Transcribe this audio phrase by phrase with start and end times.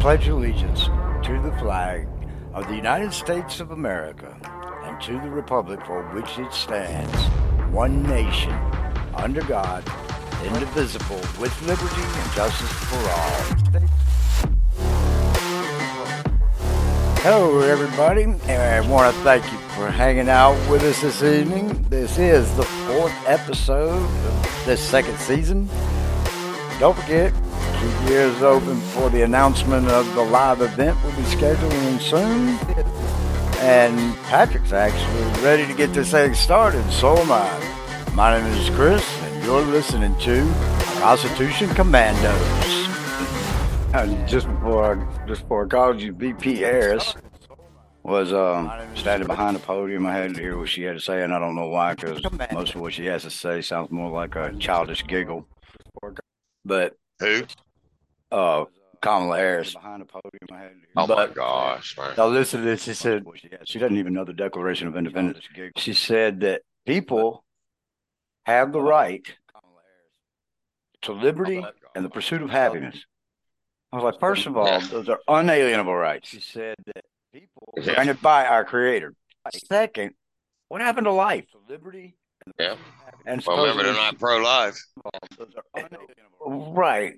[0.00, 0.86] pledge allegiance
[1.22, 2.08] to the flag
[2.54, 4.34] of the United States of America
[4.84, 7.14] and to the republic for which it stands,
[7.70, 8.50] one nation,
[9.14, 9.84] under God,
[10.42, 13.42] indivisible, with liberty and justice for all.
[17.18, 21.86] Hello, everybody, and I want to thank you for hanging out with us this evening.
[21.90, 25.68] This is the fourth episode of this second season.
[26.78, 27.34] Don't forget,
[27.80, 32.58] keep your ears open for the announcement of the live event we'll be scheduling soon.
[33.60, 38.12] And Patrick's actually ready to get this thing started, so am I.
[38.14, 40.52] My name is Chris, and you're listening to
[41.00, 42.80] Constitution Commandos.
[43.94, 47.14] And just before I, just before I called you, VP Harris
[48.02, 50.06] was um, standing behind the podium.
[50.06, 52.22] I had to hear what she had to say, and I don't know why, because
[52.52, 55.46] most of what she has to say sounds more like a childish giggle.
[56.64, 57.42] But Who?
[58.30, 58.64] Uh,
[59.00, 59.72] Kamala Harris.
[59.74, 62.14] Behind the podium, I had oh my But- gosh, man.
[62.16, 62.84] Now listen to this.
[62.84, 63.24] She said
[63.64, 65.40] she doesn't even know the Declaration of Independence.
[65.76, 67.44] She said that people
[68.44, 69.26] have the right
[71.02, 71.64] to liberty
[71.94, 73.04] and the pursuit of happiness.
[73.92, 76.28] I was like, first of all, those are unalienable rights.
[76.28, 77.94] She said that people Yeah.
[77.94, 79.14] granted by our Creator.
[79.66, 80.14] Second,
[80.68, 81.46] what happened to life?
[81.68, 82.14] Liberty
[82.58, 82.76] Yeah.
[83.26, 84.78] and Well, remember they're not pro-life.
[85.38, 86.72] those are unalienable.
[86.74, 87.14] Right.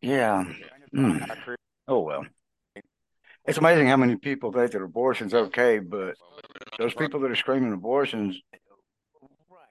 [0.00, 0.44] Yeah.
[0.92, 1.18] Hmm.
[1.86, 2.26] Oh well.
[3.44, 6.14] It's amazing how many people think that abortion's okay, but
[6.78, 8.38] those people that are screaming abortions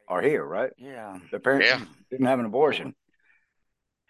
[0.08, 0.72] are here, right?
[0.78, 1.20] Yeah.
[1.30, 1.86] Their parents Yeah.
[2.10, 2.96] didn't have an abortion.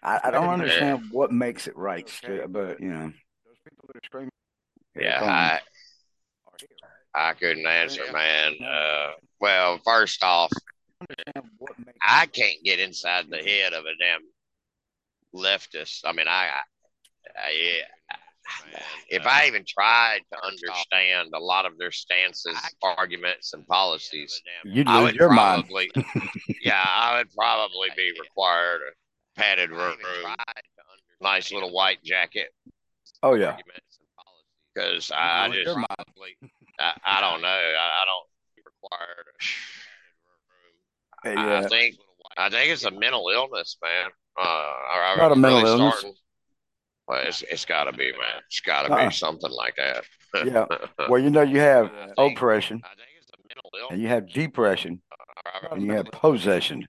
[0.02, 2.08] I, I don't understand what makes it right,
[2.48, 3.12] but you know.
[3.46, 4.30] Those people that are screaming.
[4.98, 5.60] Yeah,
[7.14, 8.54] I, I couldn't answer, man.
[8.64, 10.52] Uh, well, first off,
[12.02, 14.20] I can't get inside the head of a damn
[15.34, 16.00] leftist.
[16.04, 16.60] I mean, I, I,
[17.36, 17.50] I
[18.72, 18.78] yeah,
[19.10, 24.86] if I even tried to understand a lot of their stances, arguments, and policies, You'd
[24.88, 25.64] lose would your mind.
[26.62, 29.96] yeah, I would probably be required a padded room,
[31.20, 32.48] nice little white jacket,
[33.22, 33.56] Oh yeah.
[34.74, 35.76] because I, I You'd just.
[36.80, 38.28] I, I don't know, I, I don't
[38.82, 39.26] required.
[41.24, 41.68] I, I Yeah.
[41.68, 41.96] think,
[42.36, 44.10] I think it's a mental illness, man.
[44.38, 45.94] Uh, I, I Not a mental really illness.
[45.98, 46.14] starting-
[47.08, 48.42] Well, it's, it's got to be, man.
[48.46, 49.08] It's got to Uh-uh.
[49.08, 50.04] be something like that.
[50.46, 50.66] Yeah.
[51.08, 53.92] Well, you know, you have I think- oppression I think it's a mental illness.
[53.92, 55.00] and you have depression
[55.46, 56.86] I- and you have possession.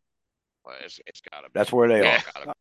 [0.65, 1.51] Well, it's, it's got to be.
[1.53, 2.21] That's where they Yeah.
[2.35, 2.53] are.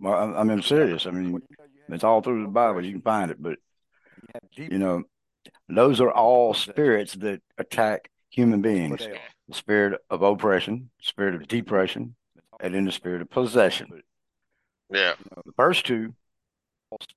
[0.00, 1.06] Well, I'm, I'm serious.
[1.06, 1.40] I mean,
[1.88, 2.84] it's all through the Bible.
[2.84, 3.58] You can find it, but
[4.56, 5.04] you know,
[5.68, 9.00] those are all spirits that attack human beings.
[9.48, 12.16] The spirit of oppression, spirit of depression,
[12.60, 14.02] and in the spirit of possession.
[14.90, 15.14] Yeah.
[15.44, 16.14] The first two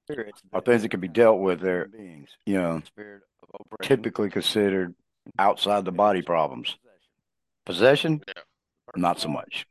[0.05, 1.59] spirits are things that can be dealt with.
[1.59, 2.81] They're beings, you know
[3.81, 4.93] typically considered
[5.39, 6.75] outside the body problems.
[7.65, 8.43] Possession, Yeah.
[8.95, 9.65] not so much.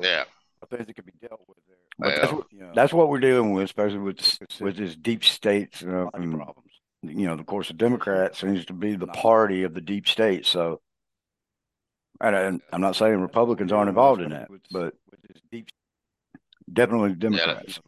[0.00, 0.24] Yeah.
[0.70, 1.56] Things that can be dealt with.
[1.98, 5.82] But that's Well, what, that's what we're dealing with, especially with with this deep state
[5.86, 6.42] uh, I mean,
[7.02, 10.44] You know, of course, the Democrat seems to be the party of the deep state.
[10.44, 10.80] So,
[12.20, 14.94] and, and I'm not saying Republicans aren't involved in that, but
[16.72, 17.80] definitely Democrats.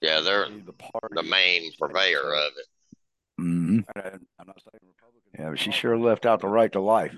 [0.00, 0.74] Yeah, they're the
[1.12, 2.66] the main purveyor of it.
[3.38, 3.80] hmm
[5.38, 7.14] Yeah, but she sure left out the right to life.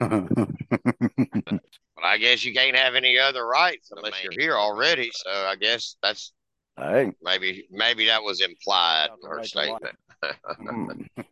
[2.00, 5.10] But I guess you can't have any other rights unless you're here already.
[5.12, 6.32] So I guess that's
[6.78, 9.96] hey, maybe maybe that was implied in her Right statement.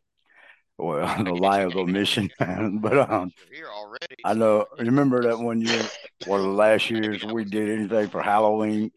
[0.79, 3.33] well, the lie of omission, but um.
[3.51, 4.17] You're here already.
[4.25, 4.67] I know.
[4.79, 5.83] Remember that one year,
[6.27, 8.93] one of the last years we did anything for Halloween.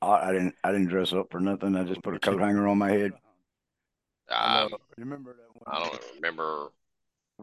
[0.00, 0.54] I, I didn't.
[0.62, 1.76] I didn't dress up for nothing.
[1.76, 3.12] I just put a coat hanger on my head.
[4.30, 6.68] Um, remember that one I don't remember,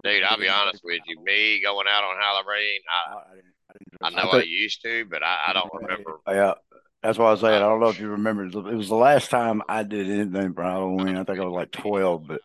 [0.03, 0.23] dude.
[0.23, 1.21] I'll be honest with you.
[1.23, 4.35] Me going out on Halloween, I, I, didn't, I, didn't I know up.
[4.35, 6.19] I used to, but I, I don't remember.
[6.27, 6.53] Yeah,
[7.01, 7.55] that's why I was saying.
[7.55, 8.45] I don't know if you remember.
[8.45, 11.17] It was the last time I did anything for Halloween.
[11.17, 12.41] I think I was like twelve, but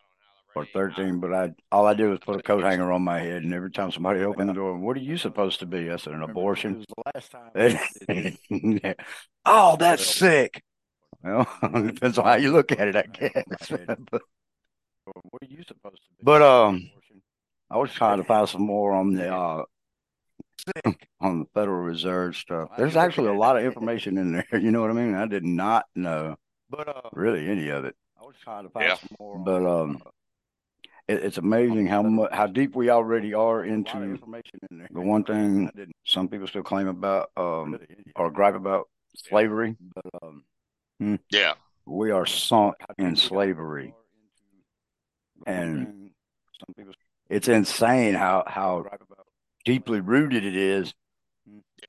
[0.59, 1.21] or thirteen.
[1.21, 3.71] But I all I did was put a coat hanger on my head, and every
[3.71, 6.73] time somebody opened the door, "What are you supposed to be?" I said, "An abortion."
[6.73, 8.85] It was the last time.
[9.47, 10.63] oh, that's sick.
[11.23, 13.69] Well, depends on how you look at it, I guess.
[14.11, 14.23] but,
[15.05, 16.23] what are you supposed to be?
[16.23, 16.91] But um,
[17.71, 19.65] I was trying to find some more on the uh
[21.21, 22.71] on the Federal Reserve stuff.
[22.77, 24.61] There's actually a lot of information in there.
[24.61, 25.15] You know what I mean?
[25.15, 26.37] I did not know,
[26.71, 27.97] but uh, really any of it.
[28.21, 28.97] I was trying to find Yeah.
[28.97, 30.03] some more, but um,
[31.09, 34.19] it, it's amazing how much how deep we already are into
[34.91, 35.71] the one thing
[36.05, 37.79] some people still claim about um
[38.17, 39.77] or gripe about slavery.
[39.95, 41.55] But um, Yeah,
[41.87, 43.95] we are sunk in slavery.
[45.47, 46.11] And
[46.59, 46.93] some people.
[47.31, 48.87] it's insane how, how
[49.65, 50.93] deeply rooted it is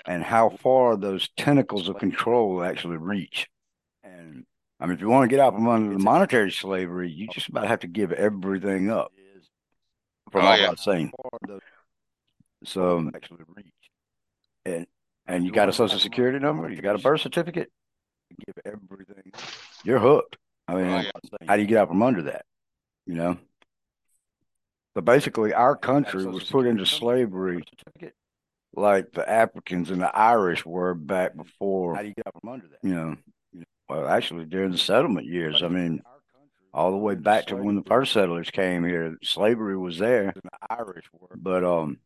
[0.06, 3.48] and how far those tentacles of control actually reach.
[4.04, 4.46] And
[4.80, 7.34] I mean, if you want to get out from under the monetary slavery, you oh.
[7.34, 9.12] just about have to give everything up.
[10.32, 10.70] From Oh, all yeah.
[10.70, 11.12] I've seen.
[12.66, 13.66] So, actually reach.
[14.66, 14.86] and
[15.26, 17.72] and you got a social security number, you got a birth certificate,
[18.46, 19.32] give everything.
[19.84, 20.38] You're hooked.
[20.68, 21.12] I mean, Oh, yeah.
[21.48, 22.46] how do you get out from under that?
[23.06, 23.38] You know.
[24.96, 27.64] So basically, our country was put into slavery
[28.76, 31.96] like the Africans and the Irish were back before.
[31.96, 32.80] How do you get out from under that?
[32.84, 33.16] You know,
[33.90, 35.64] well, actually during the settlement years.
[35.64, 36.02] I mean,
[36.74, 40.34] all the way back to when the first settlers came here, slavery was there.
[40.36, 41.98] The Irish were, but um,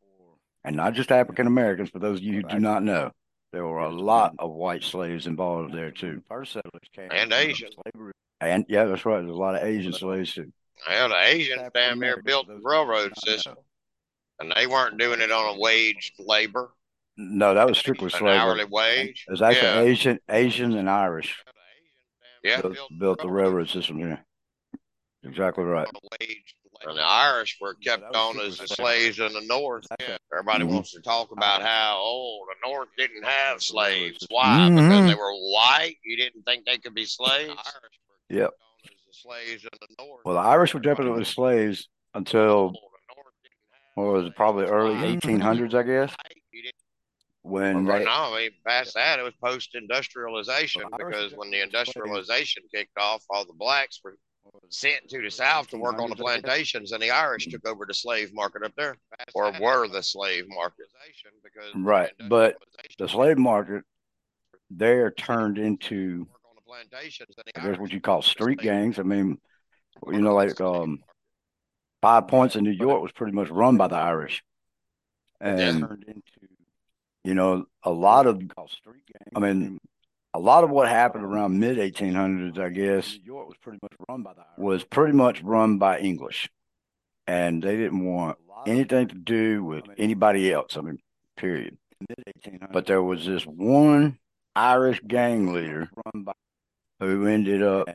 [0.64, 1.90] and not just African Americans.
[1.90, 3.12] For those of you who do not know,
[3.52, 6.24] there were a lot of white slaves involved there too.
[6.30, 7.70] First settlers came And Asian.
[7.72, 9.20] slavery, and yeah, that's right.
[9.20, 10.52] There's a lot of Asian slaves too.
[10.88, 13.56] Well, the Asians down there built the railroad system,
[14.40, 16.72] and they weren't doing it on a wage labor,
[17.18, 18.38] No, that was strictly an slavery.
[18.38, 19.26] hourly wage.
[19.28, 19.80] It was actually Yeah.
[19.82, 21.43] Asian, Asian and Irish
[22.44, 24.24] Yeah, built, built the railroad system here.
[25.24, 25.88] Exactly right.
[25.88, 26.56] on a wage.
[26.86, 29.86] And the Irish were kept on as the slaves in the North.
[30.34, 30.74] Everybody Mhm.
[30.74, 34.26] wants to talk about how, oh, the North didn't have slaves.
[34.30, 34.70] Why?
[34.70, 35.08] Because Mhm.
[35.08, 35.96] they were white.
[36.04, 37.56] You didn't think they could be slaves.
[38.30, 38.52] Yep.
[39.12, 40.26] Slaves in the North.
[40.26, 42.74] Well, the Irish were definitely slaves until
[43.96, 46.14] what was it, probably early 1800s, I guess,
[47.44, 51.62] when Well, they, no, I mean, past that, it was post industrialization because when the
[51.62, 54.16] industrialization kicked off, all the blacks were
[54.70, 56.42] sent to the South to work on the 1800s, I guess.
[56.42, 58.98] plantations, and the Irish took over the slave market up there,
[59.36, 60.88] or were the slave market.
[61.76, 62.56] Right, but
[62.98, 63.84] the slave market
[64.70, 66.28] there turned into
[67.56, 69.00] guess what you call street gangs.
[69.00, 69.38] I mean,
[70.08, 71.00] you know, like um,
[72.02, 74.44] Five Points in New York was pretty much run by the Irish,
[75.40, 75.86] and
[77.24, 79.04] you know, a lot of street,
[79.36, 79.80] I mean,
[80.34, 84.34] a lot of what happened around mid 1800s, I guess, was pretty much run by
[84.34, 86.50] the was pretty much run by English,
[87.28, 90.76] and they didn't want anything to do with anybody else.
[90.78, 91.00] I mean,
[91.38, 91.78] period.
[92.72, 94.18] But there was this one
[94.56, 95.90] Irish gang leader
[97.00, 97.88] who ended up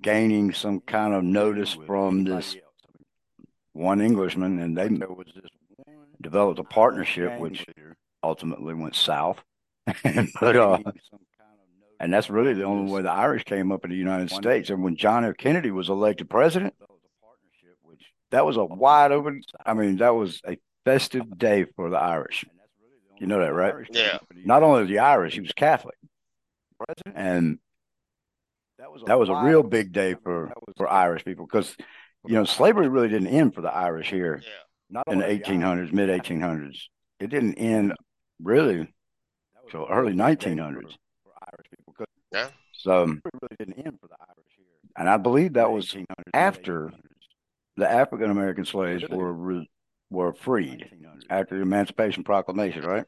[0.00, 2.56] gaining some kind of notice from this
[3.72, 4.88] one Englishman, and they
[6.20, 7.64] developed a partnership, which
[8.26, 9.42] ultimately went south.
[10.40, 10.78] but uh,
[12.00, 14.68] and that's really the only way the Irish came up in the United States.
[14.70, 15.36] And when John F.
[15.36, 16.74] Kennedy was elected president,
[18.32, 19.42] that was a wide open.
[19.64, 22.44] I mean, that was a festive day for the Irish.
[23.18, 23.74] You know that, right?
[23.90, 24.18] Yeah.
[24.34, 25.96] Not only the Irish, he was Catholic,
[27.14, 27.58] and
[29.06, 31.74] that was a real big day for for Irish people because
[32.26, 34.42] you know slavery really didn't end for the Irish here
[34.90, 35.02] Yeah.
[35.12, 36.78] in the 1800s, mid 1800s.
[37.20, 37.94] It didn't end
[38.42, 38.92] really
[39.72, 40.96] So early 1900s.
[41.22, 42.06] For, Irish people.
[42.32, 42.48] Yeah.
[42.72, 44.66] So, really didn't end for the Irish here.
[44.96, 45.94] and I believe that was
[46.34, 46.92] after
[47.76, 49.70] the African American slaves were re-
[50.10, 50.88] were freed
[51.30, 53.04] after the Emancipation Proclamation, right?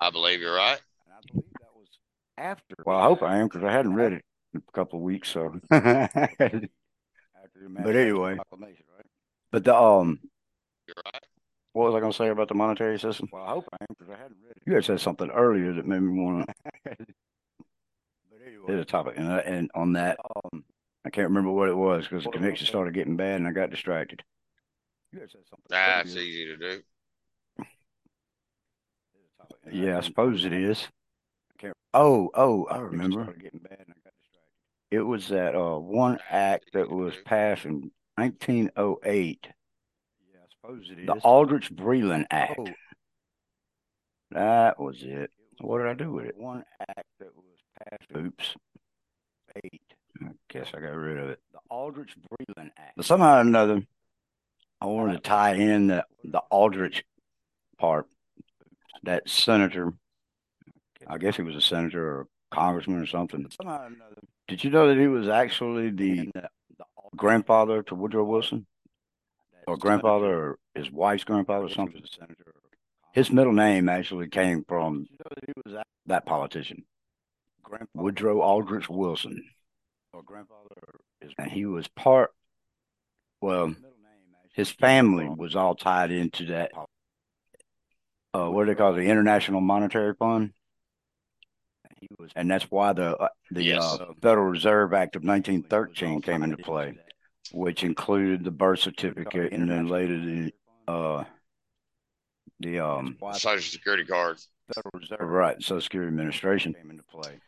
[0.00, 0.80] I believe you're right.
[1.06, 1.88] And I believe that was
[2.36, 2.74] after.
[2.84, 5.30] Well, I hope I am because I hadn't read it in a couple of weeks.
[5.30, 6.68] So, but
[7.96, 8.38] anyway,
[9.50, 10.20] but the um,
[10.86, 11.23] You're right.
[11.74, 13.28] What was I going to say about the monetary system?
[13.32, 14.62] Well, I hope I am because I hadn't read it.
[14.64, 16.48] You had said something earlier that made me want
[16.86, 16.96] to.
[18.66, 20.64] Hit a topic, and I, and on that, um,
[21.04, 23.70] I can't remember what it was because the connection started getting bad and I got
[23.70, 24.22] distracted.
[25.12, 25.66] You had said something.
[25.68, 26.82] That's easy to do.
[29.70, 30.88] Yeah, I suppose it is.
[31.92, 33.34] Oh, oh, I remember.
[34.90, 39.46] It was that uh, one act that was passed in 1908,
[41.06, 42.58] the Aldrich Vreeland Act.
[42.58, 42.66] Oh.
[44.30, 45.30] That was it.
[45.60, 46.36] What did I do with it?
[46.36, 48.10] One act that was passed.
[48.16, 48.56] Oops.
[49.62, 49.82] Eight.
[50.22, 51.40] I guess I got rid of it.
[51.52, 52.94] The Aldrich Vreeland Act.
[52.96, 53.82] But somehow or another,
[54.80, 57.04] I wanted to tie in the, the Aldrich
[57.78, 58.06] part.
[59.04, 59.92] That senator,
[61.06, 63.46] I guess he was a senator or a congressman or something.
[63.60, 64.22] Somehow or another.
[64.48, 66.30] Did you know that he was actually the
[67.14, 68.66] grandfather to Woodrow Wilson?
[69.66, 72.02] Or grandfather or his wife's grandfather or something?
[73.12, 75.06] His middle name actually came from
[76.06, 76.84] that politician,
[77.94, 79.42] Woodrow Aldrich Wilson.
[80.12, 81.00] Or grandfather
[81.38, 82.30] and he was part,
[83.40, 83.74] well,
[84.52, 86.70] his family was all tied into that.
[88.32, 88.96] Uh, what do they call it?
[89.00, 90.52] The International Monetary Fund.
[92.36, 93.82] and that's why the uh, the Yes.
[93.82, 96.94] uh, Federal Reserve Act of 1913 came into play,
[97.52, 100.52] which included the birth certificate and then later the
[100.88, 101.24] uh,
[102.60, 104.48] the um, Social Security cards.
[104.74, 107.38] Federal Reserve, right, Social Security Administration came into play.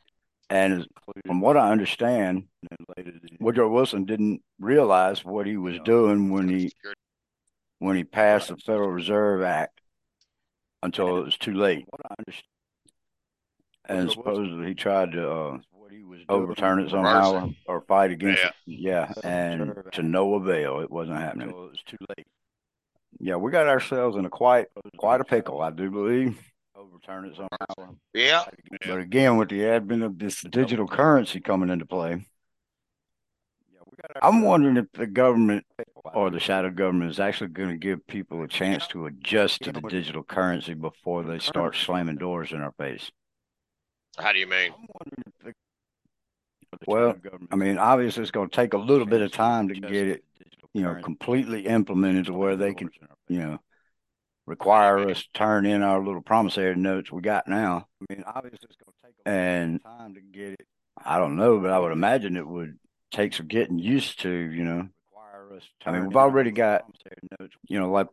[0.51, 0.87] And
[1.27, 2.45] from what I understand,
[3.41, 6.73] Woodrow Wilson didn't realize what he was doing when he
[7.79, 9.81] when he passed the Federal Reserve Act
[10.83, 11.87] until it was too late.
[13.89, 15.59] And supposedly he tried to uh,
[16.29, 19.11] overturn it somehow or, or fight against Yeah.
[19.11, 19.15] it.
[19.23, 20.81] Yeah, and to no avail.
[20.81, 21.51] It wasn't happening.
[21.51, 22.27] It was too late.
[23.19, 24.67] Yeah, we got ourselves in a quite
[24.97, 26.39] quite a pickle, I do believe.
[26.75, 27.95] Overturn it somehow.
[28.13, 28.45] Yeah.
[28.87, 32.27] But again, with the advent of this digital currency coming into play,
[34.21, 35.65] I'm wondering if the government
[36.15, 39.73] or the shadow government is actually going to give people a chance to adjust to
[39.73, 43.11] the digital currency before they start slamming doors in our face.
[44.19, 44.73] How do you mean?
[46.87, 47.17] Well,
[47.51, 50.25] I mean, obviously, it's going to take a little bit of time to get it,
[50.73, 52.91] you know, completely implemented to where they can,
[53.29, 53.59] you know,
[54.47, 57.89] require us to turn in our little promissory notes we got now.
[58.03, 60.67] I mean, obviously, it's going to take and time to get it.
[61.05, 62.79] I don't know, but I would imagine it would
[63.11, 64.89] take some getting used to, you know.
[65.85, 66.85] I mean, we've already got,
[67.69, 68.09] you know, like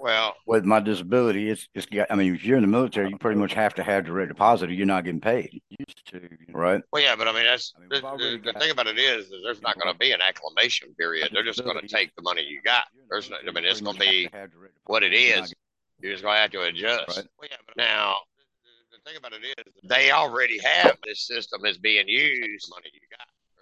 [0.00, 2.06] Well, with my disability, it's it's got.
[2.10, 4.70] I mean, if you're in the military, you pretty much have to have direct deposit,
[4.70, 5.60] or you're not getting paid.
[5.70, 6.82] Used to, right?
[6.92, 9.26] well, yeah, but I mean, that's I mean, the, the, the thing about it is,
[9.26, 11.30] is there's not going to be an acclimation period.
[11.32, 12.84] They're just going to take the money you got.
[13.10, 14.28] There's, no, I mean, it's going to be
[14.84, 15.52] what it is.
[16.00, 17.16] You're just going to have to adjust.
[17.16, 17.26] Right.
[17.38, 18.14] Well, yeah, but now,
[18.90, 22.72] the, the thing about it is, they already have this system is being used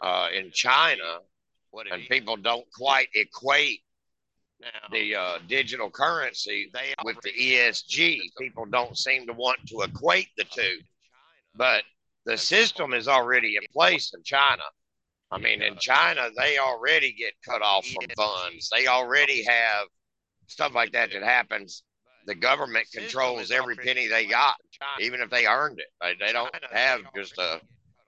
[0.02, 1.20] uh, in China,
[1.90, 3.80] and people don't quite equate
[4.90, 6.70] the uh, digital currency
[7.04, 8.20] with the ESG.
[8.38, 10.78] People don't seem to want to equate the two,
[11.54, 11.82] but
[12.24, 14.62] the system is already in place in China.
[15.30, 18.70] I mean, in China, they already get cut off from funds.
[18.70, 19.86] They already have
[20.46, 21.82] stuff like that that happens.
[22.26, 24.56] The government controls every penny they got,
[25.00, 25.86] even if they earned it.
[26.00, 27.60] They, they don't have just a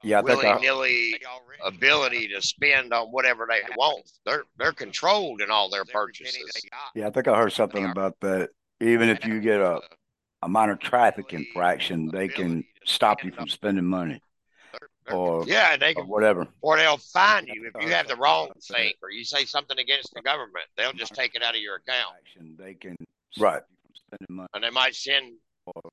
[0.02, 1.14] Yeah, willy nilly
[1.64, 4.08] ability to spend on whatever they want.
[4.24, 6.50] They're they're controlled in all their purchases.
[6.94, 8.50] yeah, I think I heard something about that.
[8.80, 9.80] Even if you get a
[10.42, 14.22] a minor traffic infraction, they can stop you from spending money
[15.10, 16.46] or Yeah, and they or can, whatever.
[16.60, 20.14] or they'll fine you if you have the wrong thing or you say something against
[20.14, 20.64] the government.
[20.76, 22.14] They'll just take it out of your account,
[22.56, 22.94] They can
[23.38, 23.62] right
[23.94, 24.48] spending money.
[24.54, 25.34] and they might send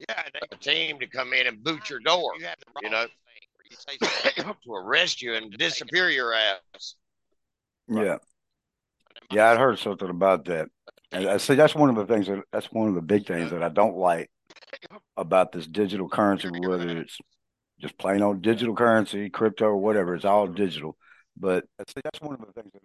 [0.08, 2.34] yeah a team to come in and boot your door.
[2.84, 3.08] You know,
[3.76, 6.96] to arrest you and disappear your ass.
[7.88, 8.18] Yeah,
[9.32, 10.70] yeah, I'd heard something about that.
[11.12, 13.52] And I see that's one of the things that that's one of the big things
[13.52, 14.30] that I don't like
[15.16, 17.18] about this digital currency, whether it's
[17.80, 20.16] just plain old digital currency, crypto, or whatever.
[20.16, 20.98] It's all digital.
[21.38, 22.82] But I see that's one of the things that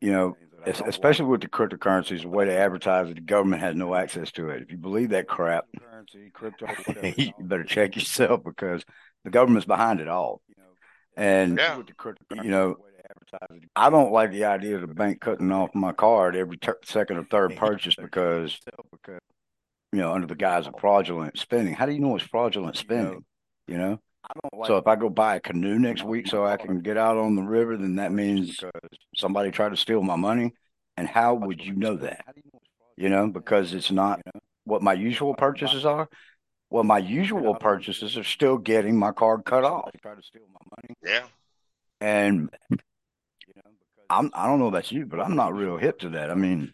[0.00, 3.94] you know, especially with the cryptocurrencies, the way they advertise it, the government has no
[3.94, 4.62] access to it.
[4.62, 5.66] If you believe that crap,
[7.16, 8.82] you better check yourself because
[9.24, 10.40] the government's behind it all.
[10.48, 10.70] You know,
[11.16, 11.82] and Yeah.
[12.42, 12.76] you know,
[13.76, 17.16] I don't like the idea of the bank cutting off my card every ter- second
[17.18, 18.58] or third purchase because,
[19.92, 21.74] you know, under the guise of fraudulent spending.
[21.74, 23.24] How do you know it's fraudulent spending?
[23.66, 24.00] You know.
[24.66, 27.34] So if I go buy a canoe next week so I can get out on
[27.34, 28.60] the river, then that means
[29.16, 30.52] somebody tried to steal my money.
[30.96, 32.24] And how would you know that?
[32.96, 34.20] You know, because it's not
[34.64, 36.08] what my usual purchases are.
[36.70, 39.90] Well, my usual purchases are still getting my card cut off.
[39.92, 40.94] They try to steal my money.
[41.04, 41.26] Yeah.
[42.00, 43.70] And you know,
[44.08, 46.30] I'm I don't know about you, but I'm not real hip to that.
[46.30, 46.72] I mean,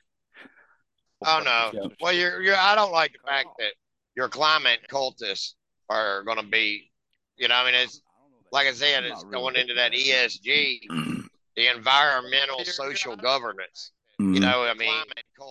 [1.24, 1.88] Oh no.
[2.00, 2.56] Well, you're you're.
[2.56, 3.72] I don't like the fact that
[4.14, 5.54] your climate cultists
[5.88, 6.90] are going to be.
[7.36, 8.02] You know, I mean, it's
[8.52, 10.80] like I said, it's going into that ESG,
[11.56, 13.92] the environmental social governance.
[14.18, 14.40] You mhm.
[14.40, 15.02] know, I mean,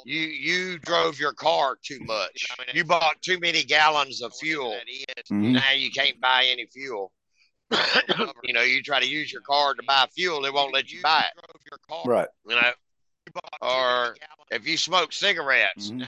[0.05, 2.47] you you drove your car too much.
[2.73, 4.75] You bought too many gallons of fuel.
[5.31, 5.53] Mhm.
[5.53, 7.11] Now you can't buy any fuel.
[8.43, 11.01] you know, you try to use your card to buy fuel, they won't let you
[11.01, 11.43] buy it.
[12.05, 12.27] right.
[12.47, 12.71] You know,
[13.61, 14.15] or
[14.51, 16.07] if you smoke cigarettes, Mhm.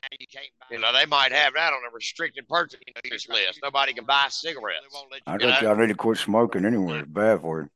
[0.71, 2.79] you know, they might have that on a restricted purchase
[3.27, 3.59] list.
[3.63, 4.85] Nobody can buy cigarettes.
[5.25, 5.69] I You think know?
[5.69, 6.99] y'all need to quit smoking anyway.
[6.99, 7.69] It's bad for you.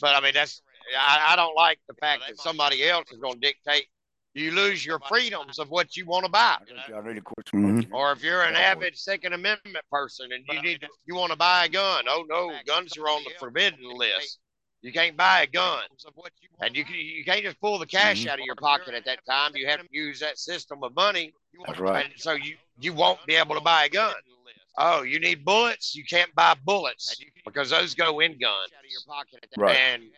[0.00, 0.62] But I mean, that's
[0.98, 3.86] I, I don't like the fact that somebody else is going to dictate.
[4.34, 6.56] You lose your freedoms of what you want to buy.
[6.60, 7.92] I think y'all need to quit smoking.
[7.92, 11.38] Or if you're an avid Second Amendment person and you need to, you want to
[11.38, 14.38] buy a gun, oh no, guns are on the forbidden list.
[14.80, 15.82] You can't buy a gun,
[16.60, 18.28] and you can- you can't just pull the cash Mhm.
[18.28, 19.56] out of your pocket at that time.
[19.56, 21.32] You have to use that system of money,
[21.66, 22.04] That's right.
[22.06, 24.14] and so you you won't be able to buy a gun.
[24.80, 25.96] oh, you need bullets.
[25.96, 28.70] You can't buy bullets because those go in guns.
[29.56, 29.74] Right.
[29.76, 30.12] And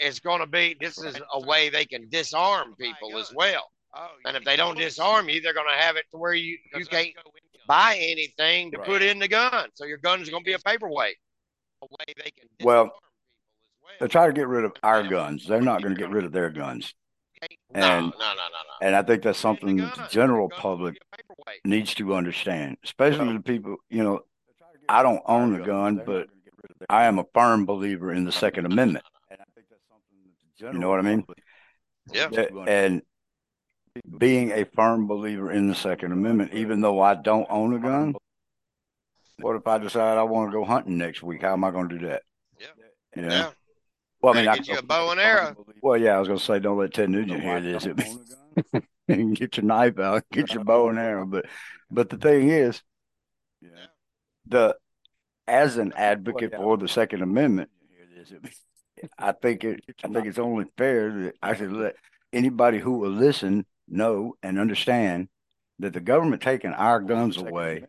[0.00, 3.70] it's going to be this is a way they can disarm people as well.
[4.24, 6.84] And if they don't disarm you, they're going to have it to where you you
[6.86, 7.10] can't
[7.66, 8.86] buy anything to Right.
[8.86, 9.68] put in the gun.
[9.74, 11.16] So your gun's going to be a paperweight.
[11.82, 12.90] A way they can Well,
[13.98, 15.46] They're trying to get rid of our guns.
[15.46, 16.94] They're not going to get rid of their guns.
[17.74, 18.86] no, and- no, no, no, no.
[18.86, 20.98] And I think that's something that the general public
[21.64, 24.20] needs to understand, especially the people, you know,
[24.88, 26.28] I don't own a gun, but
[26.88, 29.04] I am a firm believer in the Second Amendment.
[30.60, 31.24] You know what I mean?
[32.12, 32.28] Yeah.
[32.66, 33.02] And
[34.18, 38.14] being a firm believer in the Second Amendment, even though I don't own a gun,
[39.40, 41.42] what if I decide I want to go hunting next week?
[41.42, 42.22] How am I going to do that?
[42.58, 42.66] Yeah.
[43.16, 43.28] You know?
[43.28, 43.50] Yeah.
[44.20, 45.56] Well, I mean, Better I get you a bow and arrow.
[45.80, 47.86] Well, yeah, I was going to say, don't let Ted Nugent hear this.
[49.06, 51.24] and get your knife out, get your bow and arrow.
[51.24, 51.46] But,
[51.88, 52.82] but the thing is,
[53.62, 53.70] yeah.
[54.46, 54.76] the
[55.46, 57.70] as an advocate for the Second Amendment,
[59.18, 61.96] I think it, I think it's only fair that I should let
[62.32, 65.28] anybody who will listen know and understand
[65.78, 67.84] that the government taking our guns away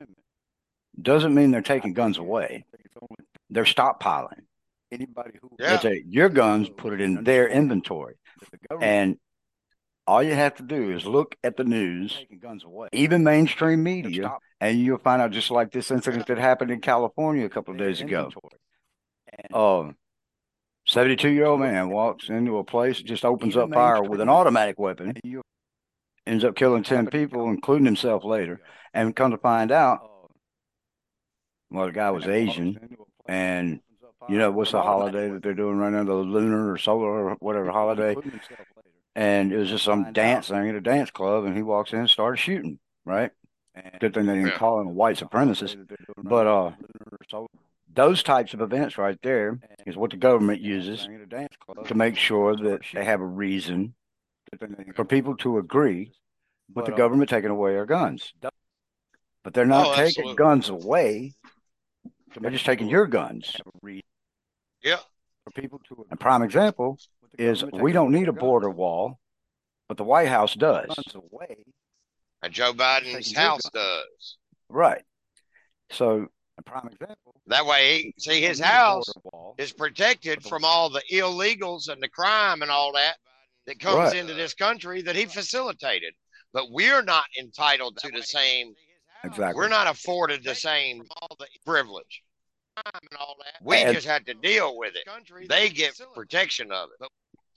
[1.01, 2.65] doesn't mean they're taking guns away.
[3.49, 4.41] They're stockpiling.
[4.91, 5.77] Anybody who Yeah.
[5.77, 8.15] they take your guns, put it in their inventory,
[8.81, 9.17] and
[10.07, 12.17] all you have to do is look at the news,
[12.91, 17.45] even mainstream media, and you'll find out just like this incident that happened in California
[17.45, 18.31] a couple of days ago.
[19.53, 19.95] Um,
[20.85, 24.79] 72 year old man walks into a place, just opens up fire with an automatic
[24.79, 25.13] weapon,
[26.25, 28.59] ends up killing 10 people, including himself later.
[28.93, 29.99] And come to find out,
[31.69, 32.97] well, the guy was Asian.
[33.27, 33.81] And,
[34.27, 36.03] you know, what's the holiday that they're doing right now?
[36.03, 38.15] The lunar or solar or whatever holiday.
[39.15, 41.45] And it was just some dance thing at a dance club.
[41.45, 43.31] And he walks in and starts shooting, right?
[43.99, 45.77] Good thing they didn't call him a white supremacist.
[46.17, 46.71] But, uh,
[47.99, 51.05] those types of events right there is what the government uses
[51.87, 53.93] to make sure that they have a reason
[54.95, 56.13] for people to agree
[56.73, 58.33] with the government taking away our guns.
[59.43, 60.35] But they're not Oh, taking absolutely.
[60.35, 61.33] guns away.
[62.39, 63.53] They're just taking your guns.
[64.81, 64.99] Yeah.
[65.43, 66.97] For people to A prime example
[67.37, 69.19] is we don't need a border wall,
[69.89, 70.87] but the White House does.
[72.41, 74.37] And Joe Biden's house does.
[74.69, 75.03] Right.
[75.91, 76.27] So
[76.59, 77.35] a prime example.
[77.47, 79.07] That way, he, see, his house
[79.57, 83.15] is protected from all the illegals and the crime and all that
[83.65, 84.15] that comes Right.
[84.15, 86.13] into this country that he facilitated.
[86.53, 88.73] But we're not entitled to the same.
[89.23, 89.55] Exactly.
[89.55, 91.03] We're not afforded the same
[91.65, 92.23] privilege.
[93.61, 95.07] We And- just have to deal with it.
[95.49, 97.07] They get protection of it.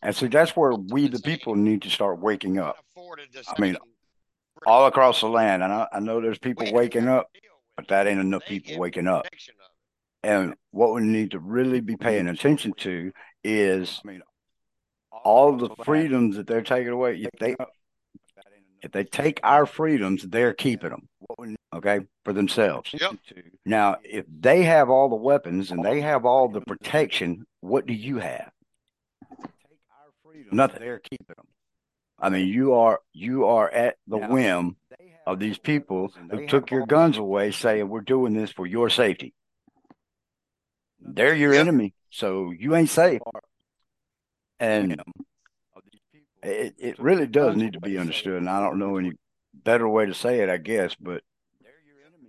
[0.03, 3.77] And see, that's where we, the people, need to start waking up I mean,
[4.67, 5.63] all across the land.
[5.63, 8.45] And I, I know there's people waking up, to deal with but that ain't enough
[8.47, 9.25] people waking up.
[9.25, 10.29] protection of it.
[10.29, 14.01] And what we need to really be paying attention to is
[15.25, 17.17] all the freedoms that they're taking away.
[17.17, 17.57] If they
[18.83, 21.57] if they take our freedoms, they're keeping them.
[21.75, 22.91] Okay, for themselves.
[22.93, 23.17] Yep.
[23.65, 27.95] Now, if they have all the weapons and they have all the protection, what do
[27.95, 28.51] you have?
[30.51, 30.81] Nothing.
[30.81, 31.47] They're keeping them.
[32.19, 34.77] I mean, you are you are at the whim
[35.27, 39.35] of these people who took your guns away, saying we're doing this for your safety.
[41.01, 41.61] They're your Yep.
[41.61, 43.21] enemy, so you ain't safe.
[44.61, 45.03] And
[46.43, 48.39] it it really does need to be understood.
[48.39, 49.13] And I don't know any
[49.53, 51.23] better way to say it, I guess, but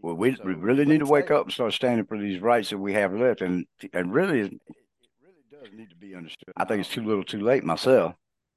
[0.02, 2.78] well, we, we really need to wake up and start standing for these rights that
[2.78, 3.42] we have left.
[3.42, 4.52] And and really, it
[5.22, 6.54] really does need to be understood.
[6.58, 8.16] I think it's too little, too late myself.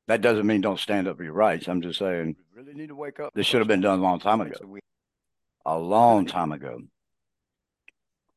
[0.08, 1.68] That doesn't mean don't stand up for your rights.
[1.68, 3.34] I'm just saying really need to wake up.
[3.34, 4.56] This should have been done a long time ago.
[5.66, 6.80] A long time ago.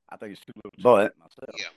[0.10, 1.56] I think it's too little, but myself.
[1.58, 1.68] Yeah.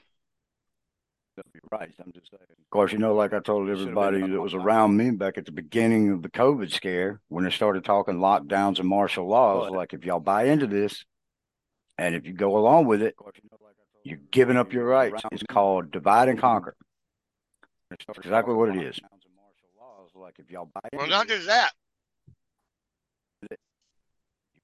[1.71, 1.91] Right.
[2.05, 2.43] I'm just saying.
[2.51, 5.53] Of course, you know, like I told everybody that was around me back at the
[5.53, 10.05] beginning of the COVID scare, when they started talking lockdowns and martial laws, like if
[10.05, 11.05] y'all buy into this,
[11.97, 13.15] and if you go along with it,
[14.05, 15.23] you're giving up your rights.
[15.31, 16.75] It's called divide and conquer.
[17.89, 18.99] That's exactly what it is.
[20.15, 21.73] Like if y'all buy Well, not just that.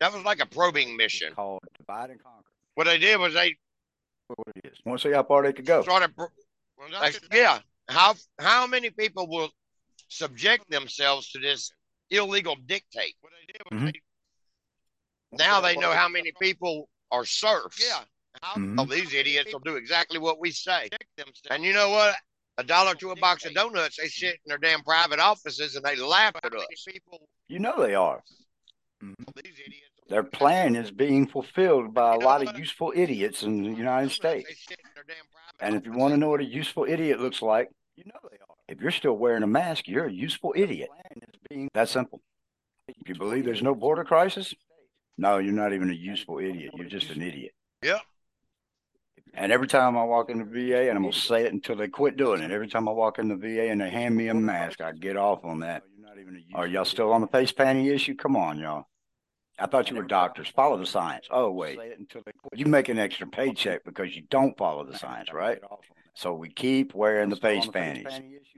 [0.01, 1.33] That was like a probing mission.
[1.35, 2.51] called divide and conquer.
[2.75, 3.57] What they did was they
[4.29, 4.79] What it is.
[4.85, 5.83] Want to see how far they could go?
[5.83, 6.15] started.
[6.15, 6.29] pro-
[6.93, 7.59] like, yeah,
[7.89, 9.51] how how many people will
[10.09, 11.73] subject themselves to this
[12.11, 13.17] illegal dictate?
[13.73, 13.93] Mhm.
[15.33, 17.81] Now they know how many people are serfs.
[17.85, 18.05] Yeah.
[18.55, 18.81] Mhm.
[18.81, 20.89] Oh, these idiots will do exactly what we say.
[21.51, 22.15] And you know what?
[22.59, 25.85] A dollar to a box of donuts, they sit in their damn private offices and
[25.85, 26.87] they laugh at us.
[27.49, 28.23] You know they are.
[30.09, 34.67] Their plan is being fulfilled by a lot of useful idiots in the United States.
[35.61, 38.37] And if you want to know what a useful idiot looks like, you know they
[38.37, 38.55] are.
[38.69, 40.89] If you're still wearing a mask, you're a useful idiot.
[41.75, 42.21] That simple.
[42.87, 44.55] If you believe there's no border crisis,
[45.17, 46.73] no, you're not even a useful idiot.
[46.77, 47.53] You're just an idiot.
[47.83, 48.01] Yep.
[49.35, 51.89] And every time I walk in the VA, and I'm gonna say it until they
[51.89, 52.51] quit doing it.
[52.51, 55.17] Every time I walk in the VA and they hand me a mask, I get
[55.17, 55.83] off on that.
[56.55, 58.15] Are y'all still on the face panty issue?
[58.15, 58.87] Come on, y'all.
[59.59, 60.49] I thought you were doctors.
[60.49, 61.27] Follow the science.
[61.31, 61.79] Oh wait,
[62.55, 65.59] you make an extra paycheck because you don't follow the science, right?
[66.15, 68.07] So we keep wearing the face panties.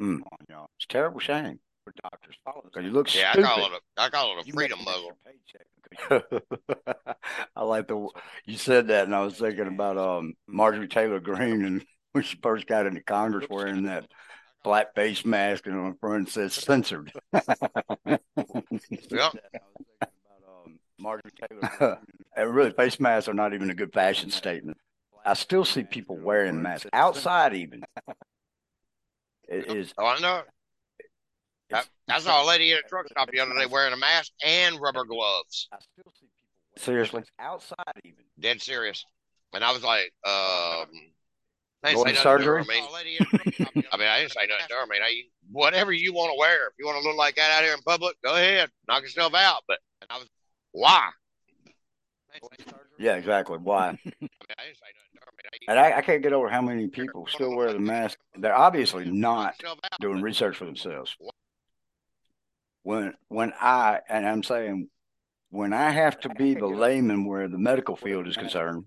[0.00, 0.20] Mm.
[0.48, 2.36] It's a terrible shame for doctors.
[2.64, 3.46] Because you look yeah, stupid.
[3.46, 5.12] I call it a, I call it a freedom muzzle.
[7.56, 8.08] I like the
[8.46, 12.38] you said that, and I was thinking about um Marjorie Taylor Greene and when she
[12.42, 14.06] first got into Congress wearing that
[14.62, 17.12] black face mask and on the front says censored.
[19.10, 19.32] Yep.
[21.00, 21.98] Marjorie Taylor.
[22.36, 24.76] and really, face masks are not even a good fashion statement.
[25.24, 27.82] I still see people wearing masks outside, even.
[29.50, 29.92] It is.
[29.98, 30.42] Oh, I know.
[31.72, 34.30] I, I saw a lady at a truck stop the other day wearing a mask
[34.44, 35.68] and rubber gloves.
[35.72, 38.22] I still see people seriously outside, even.
[38.38, 39.04] Dead serious.
[39.52, 40.86] And I was like, um,
[41.82, 42.64] I didn't Going say to nothing to her.
[42.64, 43.18] surgery?
[43.20, 44.82] I mean, I mean, I didn't say nothing to her.
[44.82, 46.68] I mean, I, whatever you want to wear.
[46.68, 49.34] If you want to look like that out here in public, go ahead, knock yourself
[49.34, 49.62] out.
[49.66, 50.28] But and I was,
[50.72, 51.10] why?
[52.98, 53.58] Yeah, exactly.
[53.58, 53.88] Why?
[53.88, 55.30] I mean, I didn't say nothing to her.
[55.40, 58.18] I mean, And I, I can't get over how many people still wear the mask.
[58.36, 59.54] They're obviously not
[60.00, 61.16] doing research for themselves.
[62.82, 64.88] When when I and I'm saying
[65.50, 68.84] when I have to be the layman where the medical field is concerned,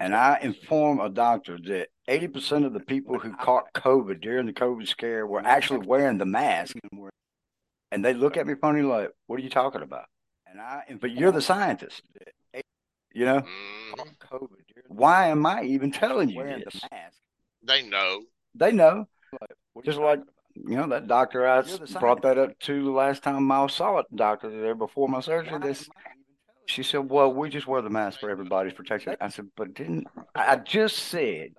[0.00, 4.52] and I inform a doctor that 80% of the people who caught COVID during the
[4.52, 6.76] COVID scare were actually wearing the mask,
[7.90, 10.06] and they look at me funny like, "What are you talking about?"
[10.46, 12.02] And I, but you're the scientist,
[13.12, 13.40] you know.
[13.40, 13.46] Mm,
[14.88, 16.80] Why am I even telling you this?
[17.62, 18.22] they know.
[18.54, 19.08] They know.
[19.84, 20.20] Just like
[20.54, 23.98] you know that doctor I s- brought that up to the last time I saw
[23.98, 25.58] it, doctor there before my surgery.
[25.60, 25.88] This
[26.66, 30.06] she said, "Well, we just wear the mask for everybody's protection." I said, "But didn't
[30.34, 31.50] I I just said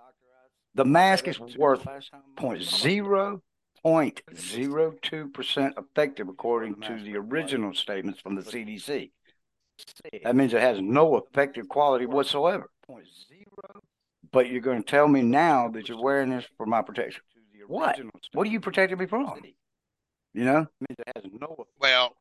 [0.74, 1.86] the mask is worth
[2.36, 3.42] point zero
[3.88, 9.12] point zero two percent effective according to the original statements from the CDC.
[10.24, 12.70] That means it has no effective quality whatsoever.
[14.34, 17.22] But you're going to tell me now that you're wearing this for my protection.
[17.68, 17.98] What?
[18.34, 19.26] What are you protecting me from?
[20.34, 20.68] You know?
[21.80, 22.14] Well,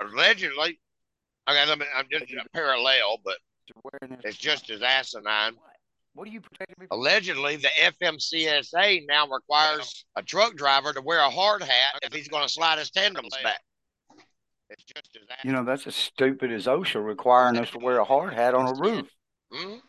[0.00, 0.80] allegedly,
[1.48, 3.36] okay, let me, I'm just a parallel, but
[4.24, 5.54] it's just as asinine.
[6.14, 6.98] What are you protecting me from?
[6.98, 12.28] Allegedly, the FMCSA now requires a truck driver to wear a hard hat if he's
[12.28, 13.60] going to slide his tandems back.
[14.68, 15.22] It's just as.
[15.44, 18.68] You know, that's as stupid as OSHA requiring us to wear a hard hat on
[18.68, 19.08] a roof.
[19.52, 19.80] Mhm.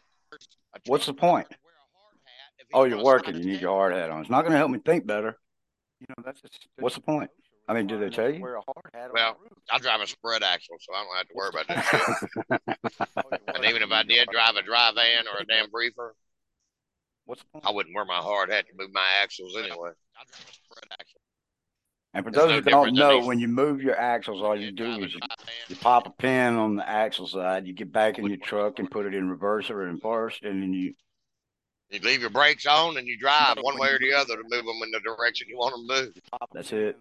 [0.76, 1.50] A What's the point?
[1.50, 3.36] to wear a hard hat if he's Oh, you're working.
[3.38, 4.22] You need your hard hat on.
[4.22, 5.38] It's not going to help me think better.
[6.00, 7.30] You know, that's just, what's the point?
[7.68, 8.42] I mean, do they tell you?
[8.42, 9.38] Well,
[9.72, 13.46] I drive a spread axle, so I don't have to worry about that.
[13.56, 16.16] and even if I did drive a dry van or a damn reefer,
[17.26, 17.66] What's the point?
[17.66, 19.92] I wouldn't wear my hard hat to move my axles anyway.
[20.18, 21.22] I drive a spread axle.
[22.14, 24.72] And for It's those no who don't know, when you move your axles, all you
[24.72, 25.20] do is you,
[25.68, 28.92] you pop a pin on the axle side, you get back in your truck and
[28.92, 30.94] put it in reverse or in first, and then you
[31.94, 34.66] You leave your brakes on and you drive one way or the other to move
[34.66, 36.14] them in the direction you want them to move.
[36.52, 36.98] that's it.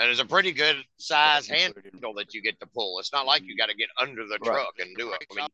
[0.00, 2.98] And it's a pretty good size handle that you get to pull.
[2.98, 4.54] It's not like you got to get under the Right.
[4.54, 5.24] truck and do it.
[5.30, 5.46] I mean,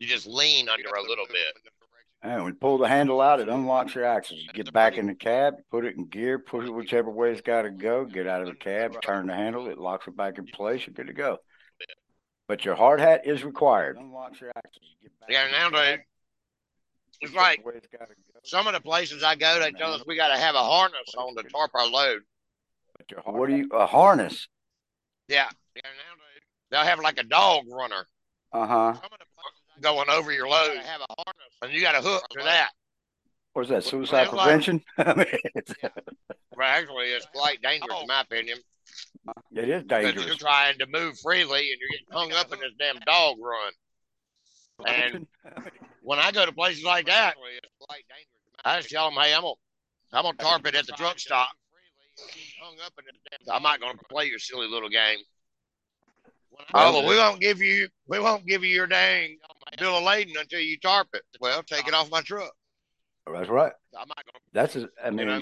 [0.00, 1.72] you just lean under a little bit.
[2.22, 4.40] And when you pull the handle out, it unlocks your axles.
[4.42, 7.40] You get back in the cab, put it in gear, push it whichever way it's
[7.40, 10.36] got to go, get out of the cab, turn the handle, it locks it back
[10.36, 11.38] in place, you're good to go.
[12.46, 13.96] But your hard hat is required.
[15.28, 16.00] Yeah, nowadays,
[17.20, 17.72] it's like go.
[18.44, 21.14] some of the places I go, they tell us we got to have a harness
[21.16, 22.20] on to tarp our load.
[23.24, 24.46] What do you, a harness?
[25.28, 25.48] Yeah.
[25.74, 28.06] yeah nowadays, they'll have like a dog runner
[28.52, 28.94] Uh huh.
[29.80, 30.76] going over your load.
[30.76, 32.70] Have a harness, and you got a hook to that.
[33.52, 34.82] What is that, suicide Well, like- prevention?
[34.98, 35.72] I mean, it's,
[36.56, 38.58] Well, actually, it's quite dangerous in my opinion.
[39.56, 40.36] it is Because you're dangerous.
[40.36, 43.72] trying to move freely and you're getting hung up in this damn dog run.
[44.86, 45.26] And
[46.02, 47.34] when I go to places like that,
[48.64, 49.54] I just tell them, hey, I'm gonna,
[50.12, 51.48] I'm gonna tarp it at the truck stop.
[53.50, 55.18] I'm not gonna play your silly little game.
[56.74, 59.38] Oh, well, we won't give you, we won't give you your dang
[59.78, 61.22] bill of lading until you tarp it.
[61.40, 62.52] Well, take it off my truck.
[63.26, 63.72] Oh, that's right.
[63.98, 65.40] I'm not gonna, That's, a, I you mean, know,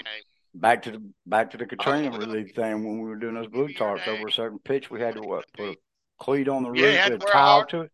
[0.55, 3.67] back to the back to the Katrina relief thing when we were doing those blue
[3.69, 5.77] tarps over a certain pitch, we had to what put a
[6.19, 7.91] cleat on the roof you had with to a wear a tile hard- to it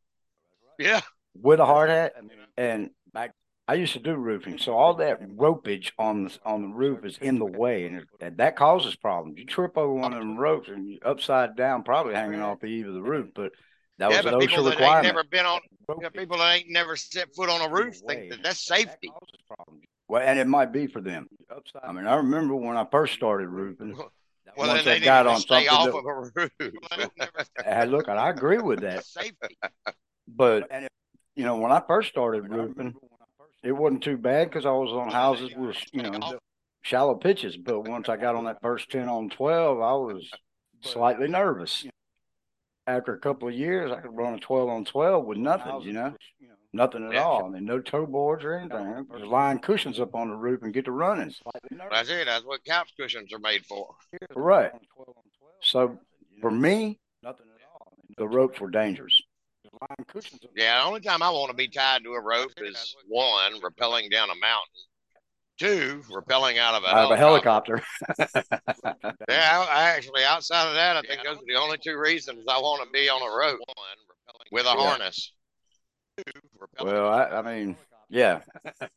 [0.78, 1.02] Yeah.
[1.42, 2.14] With a hard hat.
[2.58, 3.32] And back,
[3.68, 7.18] I used to do roofing, so all that ropage on the on the roof is
[7.18, 9.38] in the way, and, it, and that causes problems.
[9.40, 12.68] You trip over one of them ropes, and you're upside down, probably hanging off the
[12.68, 13.30] eave of the roof.
[13.34, 13.52] But
[13.98, 15.16] that yeah, was an OSHA that requirement.
[15.16, 15.62] never been on,
[16.02, 19.10] yeah, people that ain't never set foot on a roof think that that's safety.
[19.48, 19.84] problems.
[20.08, 21.28] Well, and it might be for them.
[21.84, 23.96] I mean, I remember when I first started roofing.
[23.96, 24.12] Well,
[24.58, 26.52] once I they got on something off that- of a roof.
[27.66, 29.06] Hey, look, and I agree with that.
[29.06, 29.58] safety.
[30.28, 30.70] But
[31.36, 32.96] you know, when I first started roofing,
[33.64, 36.40] it wasn't too bad because I was on houses with you know
[36.82, 37.58] shallow pitches.
[37.58, 40.30] But once I got on that first ten on twelve, I was
[40.82, 41.86] slightly nervous.
[42.88, 45.94] After a couple of years, I could run a twelve on twelve with nothing, you
[45.94, 46.14] know,
[46.72, 47.46] nothing at all.
[47.46, 49.08] I mean, no toe boards or anything.
[49.12, 51.34] Just line cushions up on the roof and get to running.
[51.90, 52.26] That's it.
[52.26, 53.96] That's what couch cushions are made for.
[54.36, 54.72] Right.
[55.62, 55.98] So
[56.42, 57.94] for me, nothing at all.
[58.18, 59.20] The ropes were dangerous.
[60.56, 64.10] Yeah, the only time I want to be tied to a rope is one, rappelling
[64.12, 64.84] down a mountain.
[65.58, 67.82] Two, rappelling out of a Out of a helicopter.
[68.18, 68.44] helicopter.
[69.30, 72.44] Yeah, I, I actually, outside of that, I think those are the only two reasons
[72.50, 73.60] I want to be on a rope
[74.52, 74.76] with a Yeah.
[74.76, 75.32] harness.
[76.82, 77.78] Well, I, I mean,
[78.10, 78.42] yeah.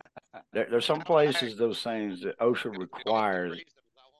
[0.52, 3.58] There, there's some places those things that OSHA requires.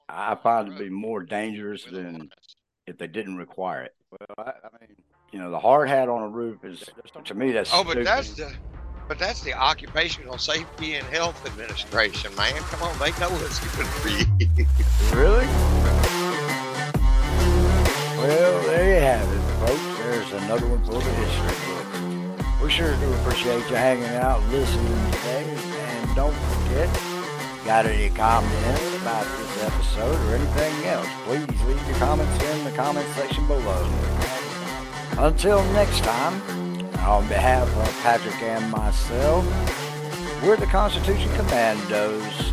[0.09, 2.31] I find to be more dangerous than
[2.87, 3.94] if they didn't require it.
[4.11, 4.97] Well, I, I mean,
[5.33, 6.83] you know, the hard hat on a roof is
[7.25, 8.07] to me that's Oh, but stupid.
[8.07, 8.53] that's the,
[9.07, 12.55] but that's the Occupational Safety and Health Administration, man.
[12.55, 14.25] Come on, they know what's good for you.
[15.14, 15.47] Really?
[18.18, 19.99] Well, there you have it, folks.
[20.01, 22.62] There's another one for the history book.
[22.62, 25.44] We sure do appreciate you hanging out, listening today.
[25.79, 26.88] And don't forget,
[27.64, 32.71] got any comments about this episode or anything else, please leave your comments in the
[32.73, 33.88] comment section below.
[35.18, 36.40] Until next time,
[37.01, 39.44] on behalf of Patrick and myself,
[40.42, 42.53] we're the Constitution Commandos.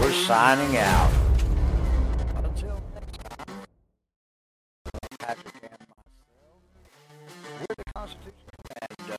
[0.00, 1.12] We're signing out.
[2.36, 3.64] Until next time,
[5.18, 6.62] Patrick and myself,
[7.58, 9.18] we're the Constitution Commandos.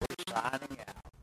[0.00, 1.15] We're signing out.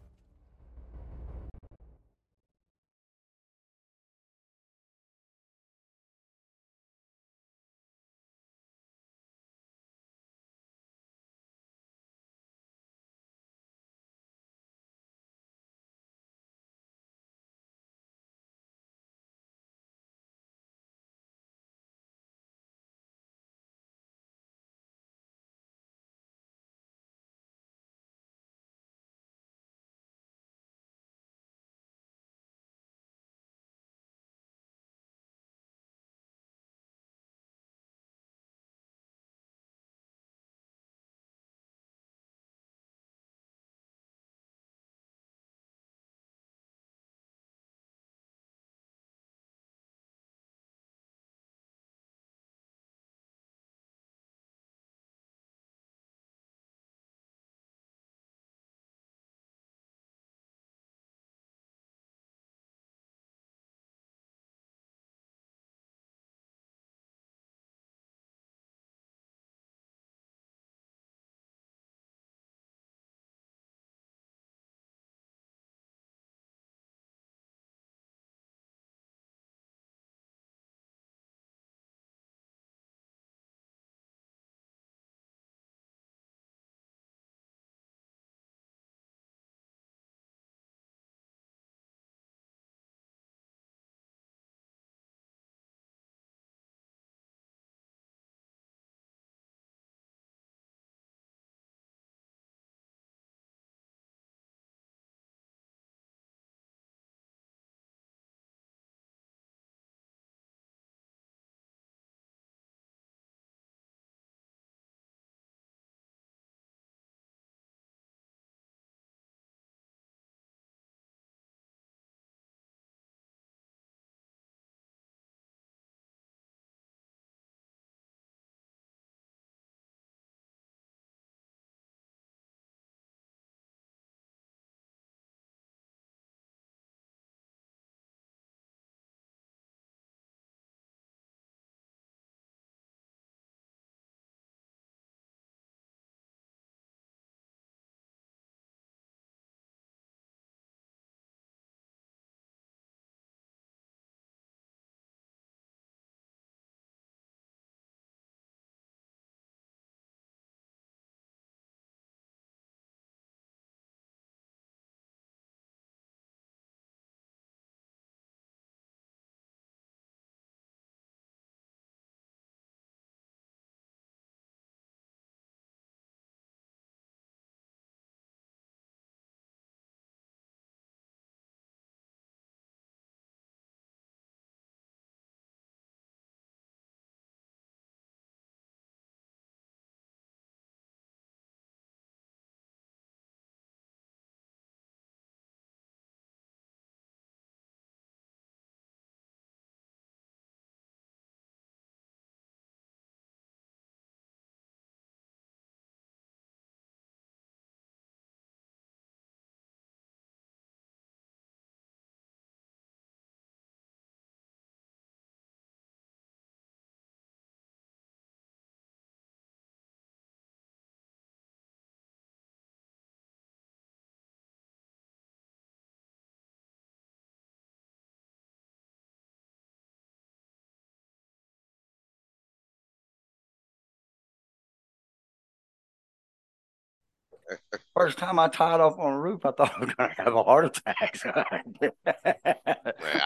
[237.96, 240.36] First time I tied off on a roof, I thought I was going to have
[240.36, 241.20] a heart attack.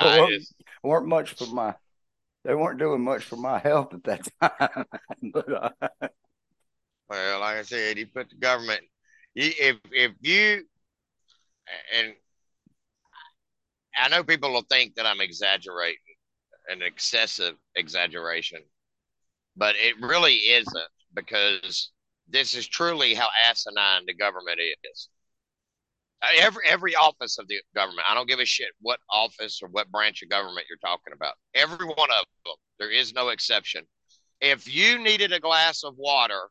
[0.01, 0.53] well, just...
[0.83, 1.75] weren't much for my.
[2.43, 4.85] They weren't doing much for my health at that time.
[5.33, 5.69] but, uh...
[7.09, 8.81] well, like I said, you put the government.
[9.35, 10.63] If if you
[11.95, 12.13] and
[13.97, 15.99] I know people will think that I'm exaggerating,
[16.69, 18.61] an excessive exaggeration,
[19.55, 21.91] but it really isn't because
[22.29, 25.09] this is truly how asinine the government is.
[26.39, 29.91] Every every office of the government, I don't give a shit what office or what
[29.91, 31.35] branch of government you're talking about.
[31.53, 33.83] Every one of them, there is no exception.
[34.41, 36.49] If you needed a glass of water,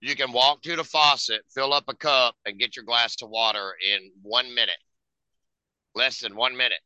[0.00, 3.28] you can walk to the faucet, fill up a cup, and get your glass of
[3.28, 4.78] water in one minute,
[5.94, 6.80] less than one minute.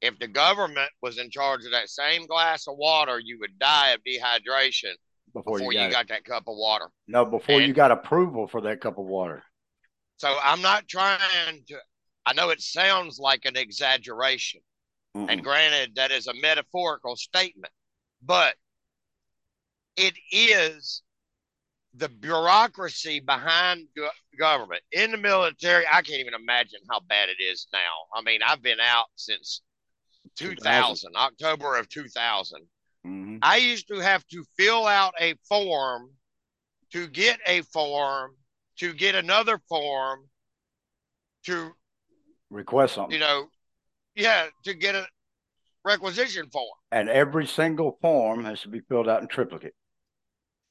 [0.00, 3.90] If the government was in charge of that same glass of water, you would die
[3.90, 4.94] of dehydration
[5.32, 6.88] before, before you, got, you got, that cup of water.
[7.06, 9.42] No, before and, you got approval for that cup of water.
[10.18, 11.76] So I'm not trying to.
[12.26, 14.60] I know it sounds like an exaggeration,
[15.16, 17.72] mm and granted, that is a metaphorical statement,
[18.22, 18.54] but
[19.96, 21.02] it is
[21.94, 23.88] the bureaucracy behind
[24.38, 25.84] government in the military.
[25.86, 27.80] I can't even imagine how bad it is now.
[28.14, 29.62] I mean, I've been out since
[30.36, 31.16] 2000, 2000.
[31.16, 32.60] October of 2000.
[33.06, 33.38] Mm-hmm.
[33.42, 36.10] I used to have to fill out a form
[36.92, 38.32] to get a form
[38.78, 40.20] to get another form
[41.44, 41.70] to
[42.50, 43.12] request something.
[43.12, 43.46] You know,
[44.14, 45.06] yeah, to get a
[45.84, 46.66] requisition form.
[46.92, 49.74] And every single form has to be filled out in triplicate.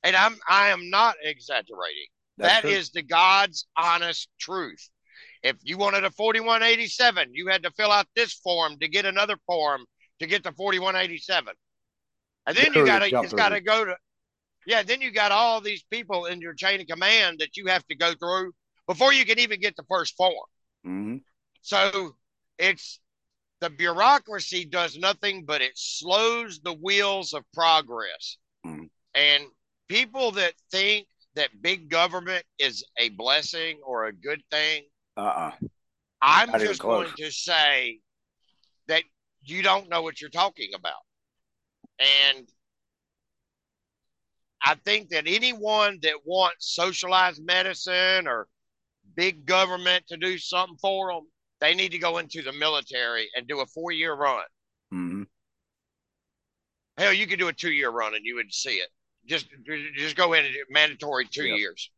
[0.04, 2.08] And I'm I am not exaggerating.
[2.38, 4.90] That's that is the God's honest truth.
[5.44, 9.38] If you wanted a 4187, you had to fill out this form to get another
[9.46, 9.86] form
[10.20, 11.54] to get the 4187.
[12.48, 13.96] And then you got to, it's got to go to,
[14.66, 17.86] yeah, then you got all these people in your chain of command that you have
[17.88, 18.54] to go through
[18.88, 20.34] before you can even get the first form.
[20.86, 21.18] Mm-hmm.
[21.62, 22.16] So
[22.58, 23.00] it's
[23.60, 28.38] the bureaucracy does nothing but it slows the wheels of progress.
[28.66, 28.86] Mm-hmm.
[29.14, 29.44] And
[29.88, 34.84] people that think that big government is a blessing or a good thing,
[35.18, 35.52] uh-uh.
[36.22, 38.00] I'm Not just going to say
[38.88, 39.04] that
[39.42, 41.02] you don't know what you're talking about.
[42.00, 42.48] And
[44.64, 48.48] I think that anyone that wants socialized medicine or
[49.16, 51.28] big government to do something for them,
[51.60, 54.44] they need to go into the military and do a four year run.
[54.94, 55.24] Mm-hmm.
[56.98, 58.90] Hell, you could do a two year run and you would see it.
[59.26, 59.48] Just
[59.96, 61.58] just go in and do mandatory two yep.
[61.58, 61.92] years.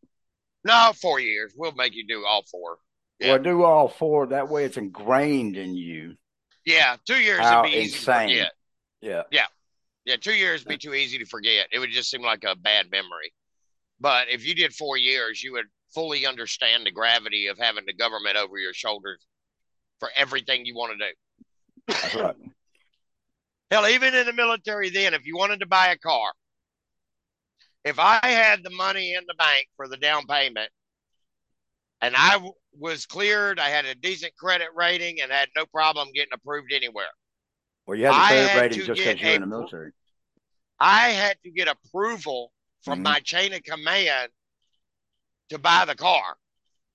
[0.64, 1.54] No, four years.
[1.56, 2.78] We'll make you do all four.
[3.20, 3.34] Yeah.
[3.34, 4.28] Well, do all four.
[4.28, 6.16] That way, it's ingrained in you.
[6.66, 8.30] Yeah, two years How would be insane.
[8.30, 8.50] easy Yeah,
[9.02, 9.46] yeah, yeah.
[10.22, 11.68] Two years would be too easy to forget.
[11.72, 13.34] It would just seem like a bad memory.
[14.00, 17.94] But if you did four years, you would fully understand the gravity of having the
[17.94, 19.26] government over your shoulders
[20.00, 21.14] for everything you want to do.
[21.88, 22.36] That's right.
[23.72, 26.32] Hell, even in the military, then, if you wanted to buy a car,
[27.84, 30.70] if I had the money in the bank for the down payment
[32.02, 36.10] and I w- was cleared, I had a decent credit rating and had no problem
[36.14, 37.10] getting approved anywhere.
[37.90, 39.92] Well, you had the credit had rating just because you're in the military.
[40.80, 42.52] I had to get approval
[42.84, 43.04] from mm-hmm.
[43.04, 44.30] my chain of command
[45.50, 46.38] to buy the car.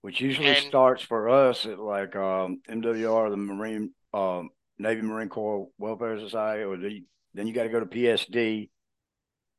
[0.03, 5.29] Which usually and, starts for us at like um, MWR, the Marine um, Navy Marine
[5.29, 7.03] Corps Welfare Society, or the,
[7.35, 8.71] then you got to go to PSD,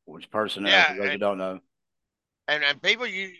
[0.05, 1.59] which personnel, yeah, for those who don't know.
[2.47, 3.33] And, and people, you,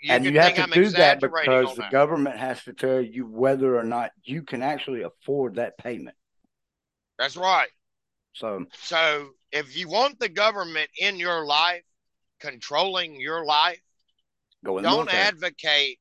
[0.00, 1.92] you and you have to I'm do that because the that.
[1.92, 6.16] government has to tell you whether or not you can actually afford that payment.
[7.18, 7.68] That's right.
[8.32, 11.82] So, so if you want the government in your life,
[12.40, 13.80] controlling your life,
[14.64, 15.98] don't advocate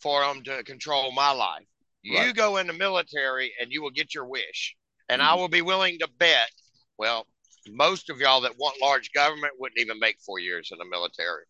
[0.00, 1.66] for them to control my life.
[2.08, 2.26] Right.
[2.26, 4.76] You go in the military and you will get your wish.
[5.08, 5.30] And mm-hmm.
[5.30, 6.50] I will be willing to bet,
[6.98, 7.26] well,
[7.68, 11.44] most of y'all that want large government wouldn't even make four years in the military.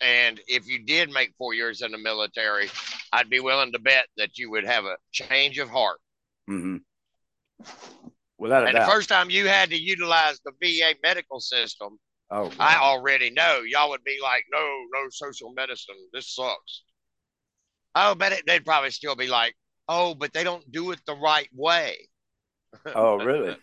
[0.00, 2.70] And if you did make four years in the military,
[3.12, 5.98] I'd be willing to bet that you would have a change of heart.
[6.48, 6.76] Mm-hmm.
[8.38, 8.86] Without a and doubt.
[8.86, 11.98] the first time you had to utilize the VA medical system,
[12.30, 15.96] oh, I already know y'all would be like, no, no social medicine.
[16.12, 16.82] This sucks.
[17.94, 19.54] Oh, but it, they'd probably still be like,
[19.88, 21.96] oh, but they don't do it the right way.
[22.94, 23.56] oh, really?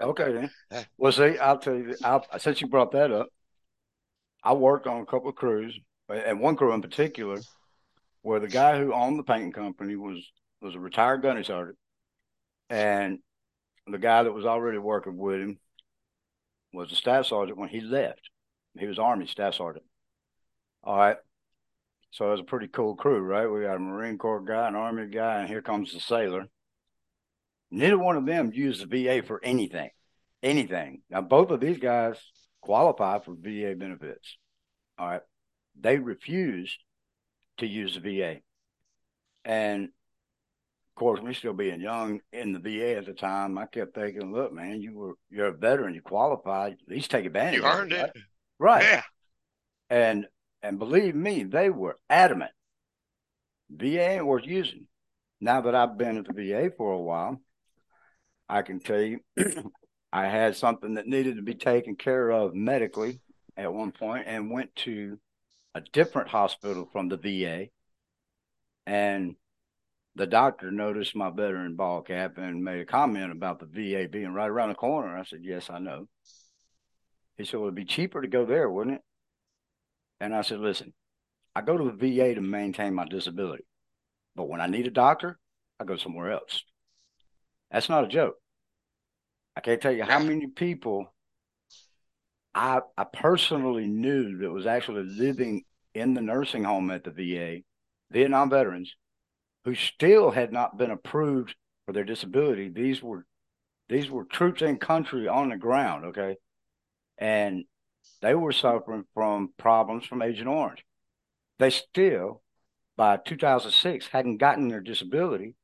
[0.00, 0.50] Okay, then.
[0.98, 3.28] Well, see, I'll tell you, I'll, since you brought that up,
[4.42, 5.78] I worked on a couple of crews,
[6.08, 7.40] and one crew in particular,
[8.22, 10.18] where the guy who owned the painting company was
[10.60, 11.78] was a retired gunny sergeant,
[12.68, 13.18] and
[13.90, 15.58] the guy that was already working with him
[16.72, 18.30] was a staff sergeant when he left.
[18.78, 19.84] He was Army staff sergeant.
[20.84, 21.16] All right.
[22.12, 23.46] So it was a pretty cool crew, right?
[23.46, 26.46] We got a Marine Corps guy, an Army guy, and here comes the sailor.
[27.70, 29.90] Neither one of them used the VA for anything,
[30.42, 31.02] anything.
[31.08, 32.16] Now, both of these guys
[32.60, 34.36] qualify for VA benefits.
[34.98, 35.22] All right.
[35.78, 36.78] They refused
[37.58, 38.40] to use the VA.
[39.44, 39.90] And
[41.00, 44.52] course, me still being young in the VA at the time, I kept thinking, look,
[44.52, 47.96] man, you were you're a veteran, you qualified, at least take advantage you earned it.
[47.96, 48.10] Right?
[48.14, 48.22] it.
[48.58, 48.82] Right.
[48.82, 49.02] Yeah.
[49.88, 50.26] And
[50.62, 52.50] and believe me, they were adamant.
[53.70, 54.86] VA ain't worth using.
[55.40, 57.40] Now that I've been at the VA for a while,
[58.46, 59.20] I can tell you
[60.12, 63.20] I had something that needed to be taken care of medically
[63.56, 65.18] at one point and went to
[65.74, 67.68] a different hospital from the VA.
[68.86, 69.36] And
[70.16, 74.32] the doctor noticed my veteran ball cap and made a comment about the VA being
[74.34, 75.16] right around the corner.
[75.16, 76.08] I said, Yes, I know.
[77.36, 79.02] He said, Well, it'd be cheaper to go there, wouldn't it?
[80.20, 80.92] And I said, Listen,
[81.54, 83.64] I go to the VA to maintain my disability.
[84.36, 85.38] But when I need a doctor,
[85.78, 86.62] I go somewhere else.
[87.70, 88.36] That's not a joke.
[89.56, 91.12] I can't tell you how many people
[92.54, 97.62] I I personally knew that was actually living in the nursing home at the VA,
[98.10, 98.94] Vietnam veterans,
[99.64, 101.54] who still had not been approved
[101.86, 102.68] for their disability.
[102.68, 103.26] These were
[103.88, 106.36] these were troops in country on the ground, okay?
[107.18, 107.64] And
[108.22, 110.84] they were suffering from problems from Agent Orange.
[111.58, 112.42] They still,
[112.96, 115.56] by 2006, hadn't gotten their disability.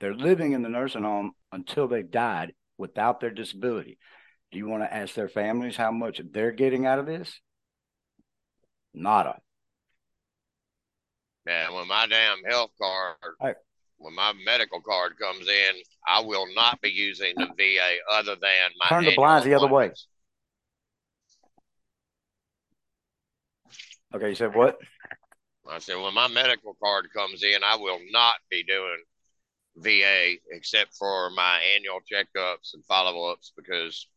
[0.00, 3.98] They're living in the nursing home until they died without their disability.
[4.50, 7.40] Do you want to ask their families how much they're getting out of this?
[8.94, 9.40] Nada.
[11.46, 13.54] Man, when my damn health card, right.
[13.98, 18.70] when my medical card comes in, I will not be using the VA other than
[18.80, 19.92] my turn the blinds the other way.
[24.12, 24.78] Okay, you said what?
[25.70, 28.98] I said when my medical card comes in, I will not be doing
[29.76, 34.08] VA except for my annual checkups and follow ups because,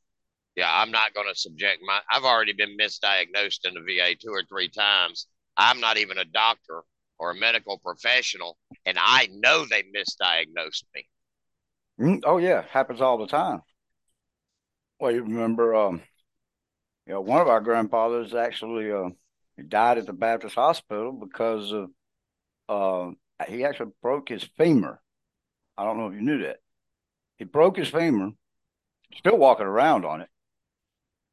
[0.56, 2.00] yeah, I'm not going to subject my.
[2.12, 5.28] I've already been misdiagnosed in the VA two or three times.
[5.58, 6.84] I'm not even a doctor
[7.20, 11.08] or a medical professional, and I know they misdiagnosed me.
[12.00, 13.62] Mm, oh yeah, happens all the time.
[15.00, 16.02] Well, you remember, um,
[17.06, 19.10] you know, one of our grandfathers actually uh,
[19.68, 21.90] died at the Baptist hospital because of
[22.68, 23.12] uh,
[23.48, 25.00] he actually broke his femur
[25.80, 26.58] I don't know if you knew that.
[27.38, 28.32] He broke his femur,
[29.18, 30.28] still walking around on it,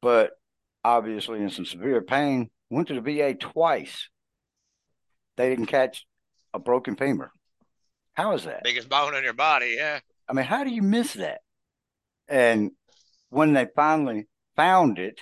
[0.01, 0.31] but
[0.85, 2.49] obviously in some severe pain.
[2.69, 4.07] Went to the VA twice.
[5.37, 6.05] They didn't catch
[6.53, 7.31] a broken femur.
[8.13, 8.63] How is that?
[8.63, 9.99] Biggest bone in your body, yeah.
[10.27, 11.41] I mean, how do you miss that?
[12.27, 12.71] And
[13.29, 15.21] when they finally found it,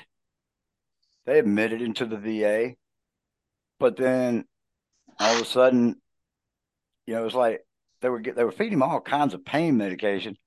[1.26, 2.76] they admitted into the VA.
[3.80, 4.46] But then
[5.20, 6.02] all of a sudden,
[7.06, 7.66] you know, it was like
[8.02, 10.38] they were they were feeding him all kinds of pain medication,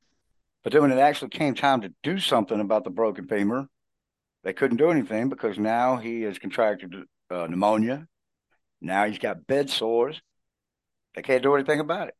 [0.64, 3.69] but then when it actually came time to do something about the broken femur,
[4.45, 6.95] they couldn't do anything because now he has contracted
[7.31, 8.07] uh, pneumonia.
[8.81, 10.20] Now he's got bed sores.
[11.14, 12.14] They can't do anything about it.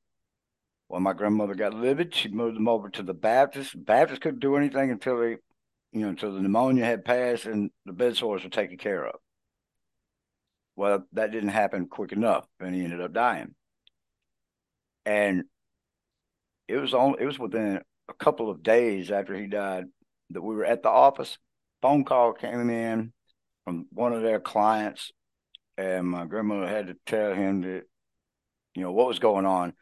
[0.89, 2.15] Well, my grandmother got livid.
[2.15, 3.73] She moved them over to the Baptist.
[3.85, 5.37] Baptist couldn't do anything until they,
[5.93, 9.17] you know, until the pneumonia had passed and the bed sores were taken care of.
[10.77, 13.55] Well, that didn't happen quick enough, and he ended up dying
[15.09, 15.45] and
[16.69, 17.17] it was on.
[17.19, 19.87] It was within a couple of days after he died
[20.31, 21.39] that we were at the office.
[21.81, 23.13] Phone call came in
[23.65, 25.11] from one of their clients,
[25.79, 27.85] and my grandmother had to tell him that
[28.75, 29.73] you know what was going on.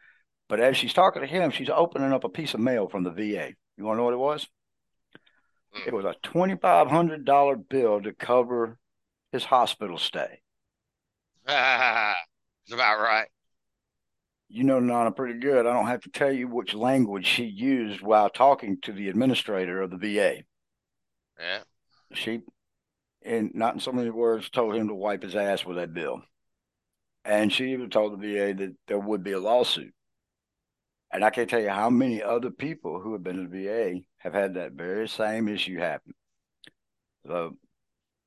[0.47, 3.11] But as she's talking to him, she's opening up a piece of mail from the
[3.11, 3.53] VA.
[3.75, 4.47] You want to know what it was?
[5.73, 5.87] Hmm.
[5.87, 8.77] It was a twenty five hundred dollar bill to cover
[9.33, 10.39] his hospital stay.
[11.45, 12.15] That's
[12.71, 13.27] about right
[14.49, 15.65] you know Nana pretty good.
[15.65, 19.81] I don't have to tell you which language she used while talking to the administrator
[19.81, 20.43] of the VA.
[21.39, 21.59] Yeah.
[22.13, 22.41] She,
[23.27, 26.21] and not in so many words, told him to wipe his ass with that bill.
[27.25, 29.93] And she even told the VA that there would be a lawsuit.
[31.11, 33.99] And I can't tell you how many other people who have been to the VA
[34.17, 36.13] have had that very same issue happen.
[37.25, 37.57] So,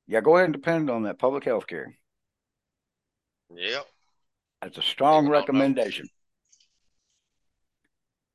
[0.07, 1.95] yeah, go ahead and depend on that public health care.
[3.55, 3.85] Yep.
[4.61, 6.07] That's a strong recommendation.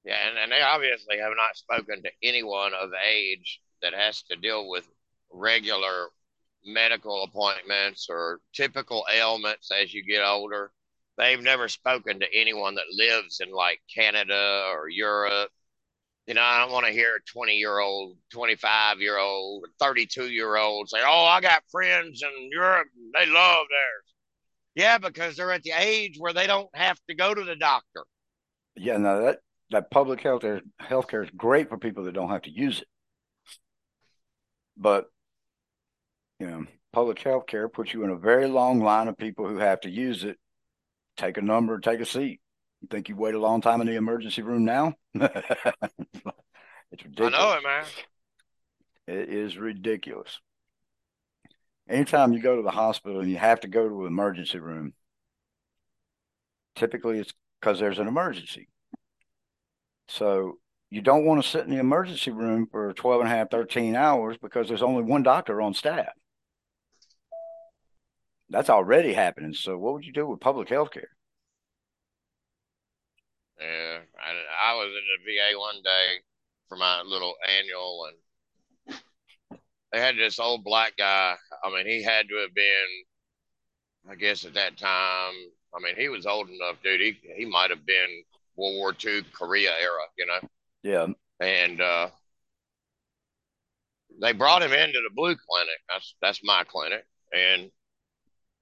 [0.04, 4.36] Yeah, and, and they obviously have not spoken to anyone of age that has to
[4.36, 4.88] deal with
[5.32, 6.08] regular
[6.66, 10.72] medical appointments or typical ailments as you get older.
[11.18, 15.50] They've never spoken to anyone that lives in like Canada or Europe.
[16.26, 20.28] You know, I don't want to hear a 20 year old, 25 year old, 32
[20.30, 22.88] year old say, Oh, I got friends in Europe.
[23.14, 24.14] They love theirs
[24.76, 28.04] Yeah, because they're at the age where they don't have to go to the doctor.
[28.76, 29.40] Yeah, no, that
[29.70, 30.42] that public health
[30.80, 32.88] healthcare is great for people that don't have to use it.
[34.76, 35.10] But
[36.38, 39.58] you know, public health care puts you in a very long line of people who
[39.58, 40.38] have to use it.
[41.16, 42.40] Take a number, take a seat.
[42.82, 44.94] You think you wait a long time in the emergency room now?
[45.14, 45.24] it's
[46.92, 47.34] ridiculous.
[47.34, 47.84] I know it, man.
[49.06, 50.40] It is ridiculous.
[51.88, 54.92] Anytime you go to the hospital and you have to go to an emergency room,
[56.74, 58.68] typically it's because there's an emergency.
[60.08, 60.58] So
[60.90, 63.96] you don't want to sit in the emergency room for 12 and a half, 13
[63.96, 66.08] hours because there's only one doctor on staff.
[68.48, 69.52] That's already happening.
[69.54, 71.10] So what would you do with public health care?
[73.60, 76.20] Yeah, I, I was in the VA one day
[76.68, 78.98] for my little annual, and
[79.92, 81.34] they had this old black guy.
[81.64, 83.04] I mean, he had to have been,
[84.10, 85.34] I guess, at that time.
[85.74, 87.00] I mean, he was old enough, dude.
[87.00, 88.22] He he might have been
[88.56, 90.48] World War II, Korea era, you know.
[90.82, 91.06] Yeah.
[91.40, 92.08] And uh,
[94.20, 95.80] they brought him into the blue clinic.
[95.88, 97.70] That's that's my clinic, and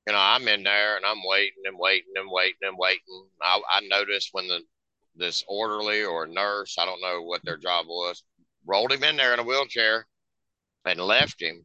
[0.06, 3.26] you know, I'm in there and I'm waiting and waiting and waiting and waiting.
[3.40, 4.60] I, I noticed when the
[5.16, 8.22] this orderly or nurse, I don't know what their job was,
[8.66, 10.06] rolled him in there in a wheelchair
[10.84, 11.64] and left him.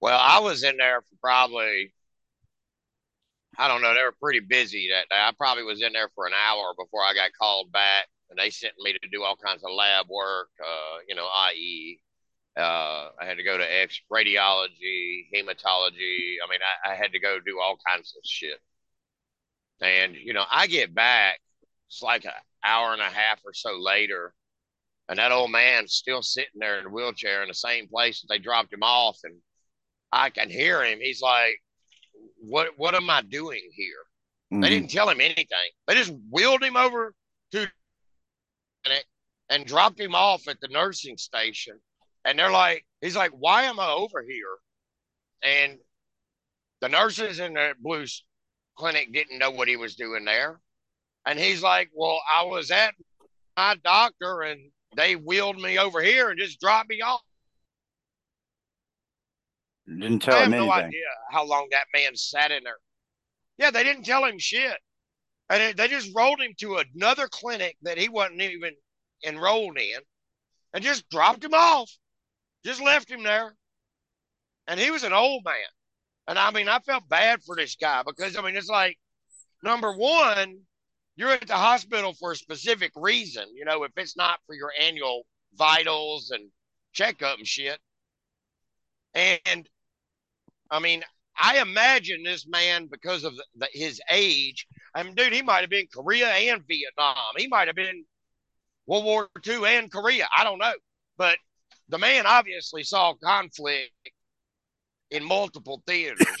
[0.00, 1.92] Well, I was in there for probably,
[3.58, 5.20] I don't know, they were pretty busy that day.
[5.20, 8.50] I probably was in there for an hour before I got called back, and they
[8.50, 12.00] sent me to do all kinds of lab work, uh, you know, i.e.,
[12.56, 16.36] uh, I had to go to X radiology, hematology.
[16.44, 18.58] I mean, I, I had to go do all kinds of shit.
[19.80, 21.40] And, you know, I get back,
[21.88, 22.32] it's like an
[22.64, 24.34] hour and a half or so later,
[25.08, 28.28] and that old man's still sitting there in a wheelchair in the same place that
[28.28, 29.18] they dropped him off.
[29.24, 29.36] And
[30.12, 30.98] I can hear him.
[31.00, 31.60] He's like,
[32.38, 34.04] What what am I doing here?
[34.52, 34.60] Mm-hmm.
[34.60, 35.46] They didn't tell him anything.
[35.86, 37.14] They just wheeled him over
[37.52, 37.66] to
[39.48, 41.80] and dropped him off at the nursing station
[42.24, 44.56] and they're like, he's like, why am I over here?
[45.42, 45.78] And
[46.80, 48.24] the nurses in the blues
[48.76, 50.60] clinic didn't know what he was doing there.
[51.26, 52.94] And he's like, well, I was at
[53.56, 57.20] my doctor and they wheeled me over here and just dropped me off.
[59.86, 60.88] Didn't tell I have him no anything.
[60.88, 62.78] idea how long that man sat in there.
[63.58, 64.78] Yeah, they didn't tell him shit.
[65.50, 68.72] And it, they just rolled him to another clinic that he wasn't even
[69.26, 69.98] enrolled in
[70.72, 71.90] and just dropped him off.
[72.64, 73.54] Just left him there.
[74.66, 75.54] And he was an old man.
[76.28, 78.98] And I mean, I felt bad for this guy because, I mean, it's like,
[79.62, 80.60] number one,
[81.16, 83.46] you're at the hospital for a specific reason.
[83.54, 86.50] You know, if it's not for your annual vitals and
[86.92, 87.78] checkup and shit.
[89.14, 89.68] And
[90.70, 91.02] I mean,
[91.36, 95.62] I imagine this man, because of the, the, his age, I mean, dude, he might
[95.62, 97.16] have been Korea and Vietnam.
[97.36, 98.04] He might have been
[98.86, 100.28] World War II and Korea.
[100.36, 100.74] I don't know.
[101.16, 101.38] But
[101.90, 103.92] the man obviously saw conflict
[105.10, 106.24] in multiple theaters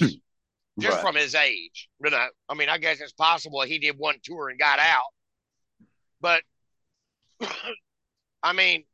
[0.80, 1.00] just right.
[1.02, 1.88] from his age.
[2.02, 4.78] You know, uh, I mean, I guess it's possible he did one tour and got
[4.78, 5.10] out,
[6.20, 6.42] but
[8.42, 8.84] I mean,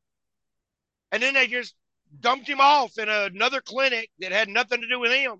[1.12, 1.74] and then they just
[2.20, 5.36] dumped him off in another clinic that had nothing to do with him.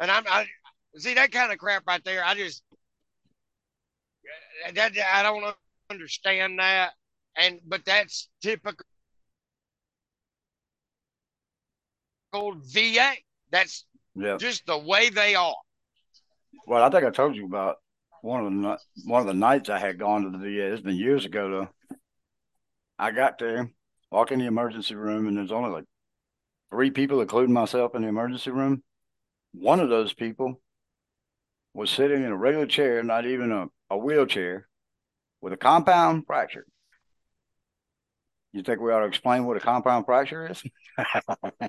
[0.00, 0.46] And I'm, I
[0.96, 2.24] see that kind of crap right there.
[2.24, 2.62] I just,
[4.74, 5.54] that I don't
[5.90, 6.92] understand that.
[7.36, 8.84] And but that's typical
[12.32, 13.12] old VA.
[13.50, 14.36] That's yeah.
[14.38, 15.54] just the way they are.
[16.66, 17.76] Well, I think I told you about
[18.22, 20.72] one of the one of the nights I had gone to the VA.
[20.72, 21.96] It's been years ago though.
[22.98, 23.70] I got there,
[24.10, 25.84] walk in the emergency room, and there's only like
[26.70, 28.82] three people, including myself, in the emergency room.
[29.52, 30.60] One of those people
[31.74, 34.68] was sitting in a regular chair, not even a, a wheelchair,
[35.40, 36.66] with a compound fracture.
[38.52, 40.62] You think we ought to explain what a compound fracture is?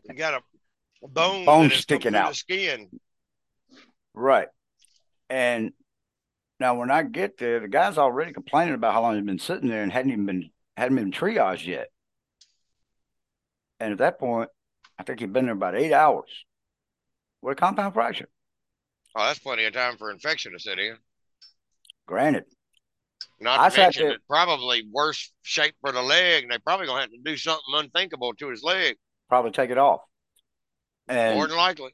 [0.09, 2.89] you got a, bone, bone sticking out, skin.
[4.13, 4.47] Right,
[5.30, 5.71] and
[6.59, 9.69] now when I get there, the guy's already complaining about how long he's been sitting
[9.69, 11.89] there and hadn't even been hadn't been triaged yet.
[13.80, 14.49] And at that point,
[14.97, 16.30] I think he'd been there about eight hours
[17.41, 18.27] with a compound fracture.
[19.15, 20.97] Oh, that's plenty of time for infection to set in.
[22.05, 22.45] Granted.
[23.39, 27.11] Not I to mention it probably worse shape for the leg, they probably gonna have
[27.11, 28.97] to do something unthinkable to his leg.
[29.30, 30.01] Probably take it off.
[31.07, 31.91] And, More than likely.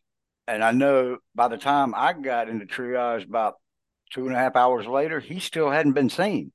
[0.47, 3.55] And I know by the time I got into triage about
[4.11, 6.51] two and a half hours later, he still hadn't been seen.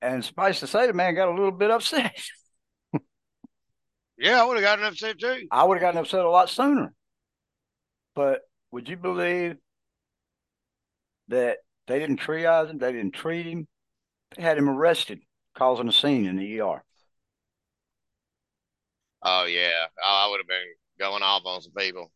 [0.00, 2.20] And suffice to say, the man got a little bit upset.
[4.18, 5.46] yeah, I would have gotten upset too.
[5.50, 6.92] I would have gotten upset a lot sooner.
[8.14, 8.42] But
[8.72, 9.56] would you believe
[11.28, 13.66] that they didn't triage him, they didn't treat him,
[14.36, 15.20] they had him arrested,
[15.54, 16.84] causing a scene in the ER.
[19.24, 20.58] Oh yeah, oh, I would have been
[20.98, 22.10] going off on some people.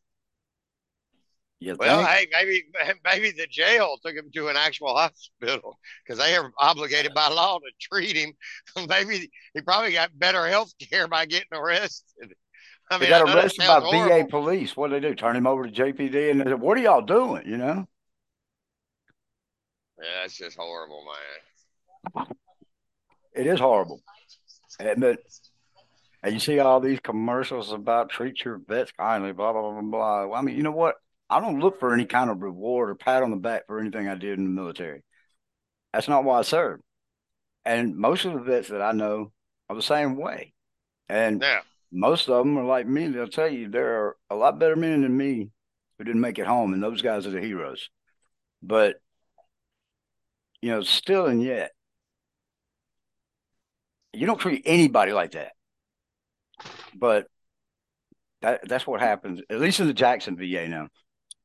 [1.58, 2.08] You Well, think?
[2.08, 2.64] hey, maybe
[3.04, 7.58] maybe the jail took him to an actual hospital because they are obligated by law
[7.58, 8.32] to treat him.
[8.88, 12.34] Maybe he probably got better health care by getting arrested.
[12.90, 14.76] I mean, I got arrested by sounds VA police.
[14.76, 15.14] What did they do?
[15.14, 17.42] Turn him over to JPD and they said, What are y'all doing?
[17.46, 17.88] You know?
[19.98, 21.04] Yeah, that's just horrible,
[22.14, 22.26] man.
[23.34, 24.02] It is horrible.
[24.78, 25.18] And, but,
[26.26, 29.82] and you see all these commercials about treat your vets kindly, blah, blah, blah, blah,
[29.82, 30.26] blah.
[30.26, 30.96] Well, I mean, you know what?
[31.30, 34.08] I don't look for any kind of reward or pat on the back for anything
[34.08, 35.04] I did in the military.
[35.92, 36.82] That's not why I served.
[37.64, 39.30] And most of the vets that I know
[39.70, 40.52] are the same way.
[41.08, 41.60] And Yeah,
[41.92, 43.06] most of them are like me.
[43.06, 45.50] They'll tell you there are a lot better men than me
[45.96, 47.88] who didn't make it home, and those guys are the heroes.
[48.64, 48.96] But,
[50.60, 51.70] you know, still and yet,
[54.12, 55.52] you don't treat anybody like that.
[56.94, 57.26] But
[58.42, 60.88] that that's what happens, at least in the Jackson VA now.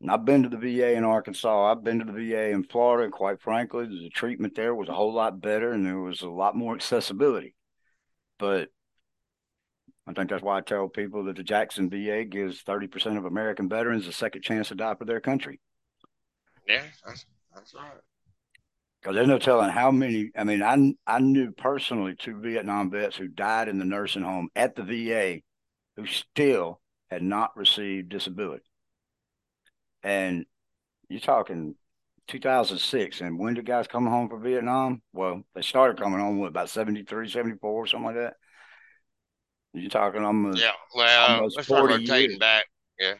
[0.01, 1.71] And I've been to the VA in Arkansas.
[1.71, 3.03] I've been to the VA in Florida.
[3.03, 6.29] And quite frankly, the treatment there was a whole lot better and there was a
[6.29, 7.55] lot more accessibility.
[8.39, 8.69] But
[10.07, 13.69] I think that's why I tell people that the Jackson VA gives 30% of American
[13.69, 15.59] veterans a second chance to die for their country.
[16.67, 18.01] yeah, that's that's right.
[19.01, 20.31] Because there's no telling how many.
[20.35, 24.49] I mean, I I knew personally two Vietnam vets who died in the nursing home
[24.55, 25.41] at the VA
[25.95, 26.79] who still
[27.09, 28.63] had not received disability.
[30.03, 30.45] And
[31.09, 31.75] you're talking
[32.27, 33.21] 2006.
[33.21, 35.01] And when did guys come home from Vietnam?
[35.13, 38.35] Well, they started coming home, what, about 73, 74, something like that?
[39.73, 42.39] You're talking almost, Yeah, well, almost let's start 40 rotating years.
[42.39, 42.65] back.
[42.99, 43.15] Yeah,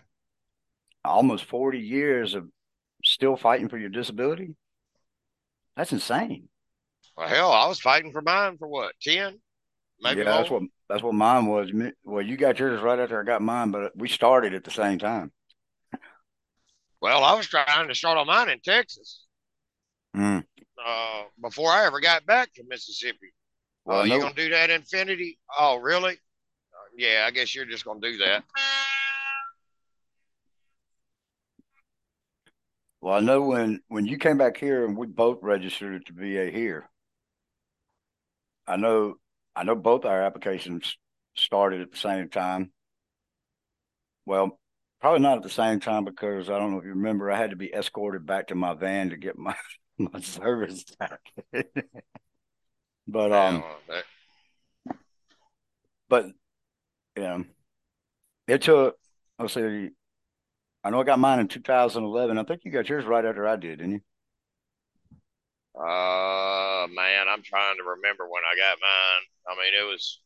[1.03, 2.47] almost 40 years of
[3.03, 4.55] still fighting for your disability.
[5.76, 6.49] That's insane.
[7.17, 9.39] well, hell, I was fighting for mine for what, ten,
[10.01, 10.34] maybe yeah, more.
[10.34, 11.72] that's what that's what mine was.
[12.03, 14.99] Well, you got yours right after I got mine, but we started at the same
[14.99, 15.32] time.
[17.01, 19.26] Well, I was trying to start on mine in Texas
[20.15, 20.43] Mm.
[20.86, 23.34] uh, before I ever got back to Mississippi.
[23.86, 25.39] Well, I you gonna do that Infinity?
[25.57, 26.13] Oh, really?
[26.13, 28.43] Uh, yeah, I guess you're just gonna do that.
[33.02, 36.14] Well, I know when when you came back here and we both registered at the
[36.14, 36.88] VA here.
[38.68, 39.16] I know
[39.56, 40.97] I know both our applications
[41.36, 42.72] started at the same time.
[44.26, 44.60] Well,
[45.02, 47.49] probably not at the same time because I don't know if you remember, I had
[47.49, 49.56] to be escorted back to my van to get my
[49.97, 51.20] my service back.
[53.08, 53.64] but um,
[56.08, 56.28] but
[57.18, 57.39] yeah,
[58.47, 58.95] it took.
[59.39, 59.89] Let's see.
[60.84, 62.38] I know I got mine in 2011.
[62.38, 64.01] I think you got yours right after I did, didn't you?
[65.75, 69.23] uh, man, I'm trying to remember when I got mine.
[69.47, 70.19] I mean, it was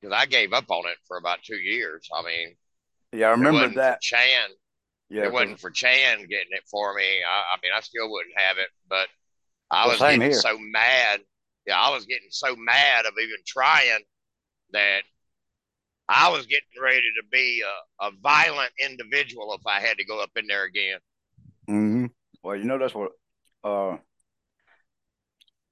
[0.00, 2.08] because I gave up on it for about two years.
[2.14, 2.56] I mean,
[3.12, 3.94] Yeah, I remember wasn't that.
[3.94, 4.50] For Chan,
[5.08, 7.22] Yeah, it wasn't for Chan getting it for me.
[7.28, 9.08] I, I mean, I still wouldn't have it, but
[9.70, 10.46] I Well, was getting here.
[10.46, 11.22] so mad.
[11.66, 14.04] Yeah, I was getting so mad of even trying
[14.72, 15.02] that
[16.10, 17.62] I was getting ready to be
[18.00, 20.98] a, a violent individual if I had to go up in there again.
[21.68, 22.06] hmm
[22.42, 23.12] Well, you know that's what
[23.64, 23.96] uh,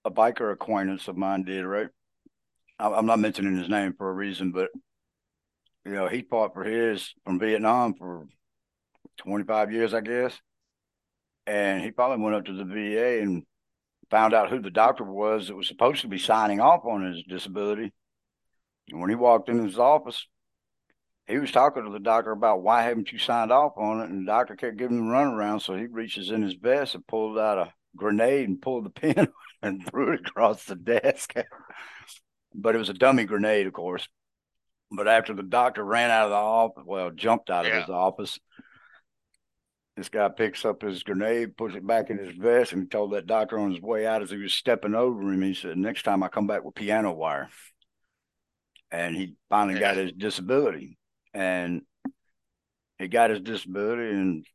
[0.05, 1.89] a biker acquaintance of mine did, right?
[2.79, 4.71] I- I'm not mentioning his name for a reason, but
[5.85, 8.27] you know he fought for his from Vietnam for
[9.19, 10.39] 25 years, I guess,
[11.47, 13.45] and he probably went up to the VA and
[14.11, 17.23] found out who the doctor was that was supposed to be signing off on his
[17.29, 17.93] disability.
[18.91, 20.27] And when he walked in his office,
[21.27, 24.23] he was talking to the doctor about why haven't you signed off on it, and
[24.23, 25.61] the doctor kept giving him a runaround.
[25.63, 29.29] So he reaches in his vest and pulled out a grenade and pulled the pin
[29.63, 31.35] and threw it across the desk.
[32.55, 34.09] but it was a dummy grenade, of course.
[34.91, 37.81] But after the doctor ran out of the office, well, jumped out of Yeah.
[37.83, 38.39] his office,
[39.99, 43.27] this guy picks up his grenade, puts it back in his vest, and told that
[43.27, 46.23] doctor on his way out as he was stepping over him, he said, Next time
[46.23, 47.51] I come back with piano wire.
[48.91, 50.99] And he finally got his disability.
[51.35, 51.83] And
[52.99, 54.47] he got his disability, and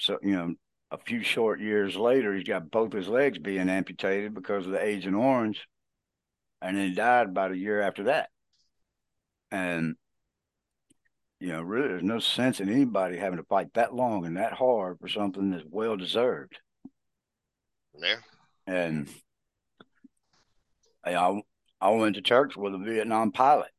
[0.00, 0.54] so, you know,
[0.90, 4.84] a few short years later, he's got both his legs being amputated because of the
[4.84, 5.66] Agent Orange.
[6.60, 8.30] And then he died about a year after that.
[9.50, 9.96] And
[11.42, 14.52] you know, really, there's no sense in anybody having to fight that long and that
[14.52, 16.56] hard for something that's well deserved.
[18.00, 18.18] Yeah.
[18.64, 19.08] And
[21.04, 21.42] I,
[21.80, 23.71] I went to church with a Vietnam pilot,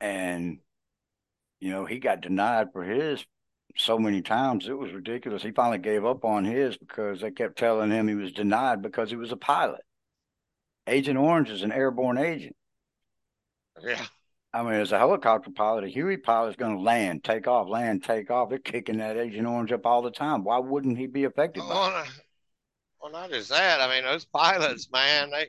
[0.00, 0.58] and
[1.60, 3.24] you know, he got denied for his
[3.76, 5.42] so many times it was ridiculous.
[5.42, 9.10] He finally gave up on his because they kept telling him he was denied because
[9.10, 9.82] he was a pilot.
[10.86, 12.56] Agent Orange is an airborne agent.
[13.82, 14.04] Yeah.
[14.52, 17.68] I mean, as a helicopter pilot, a Huey pilot is going to land, take off,
[17.68, 18.48] land, take off.
[18.48, 20.42] They're kicking that Agent Orange up all the time.
[20.42, 22.08] Why wouldn't he be affected by well, it?
[23.00, 23.80] Well, not just that.
[23.80, 25.48] I mean, those pilots, man, they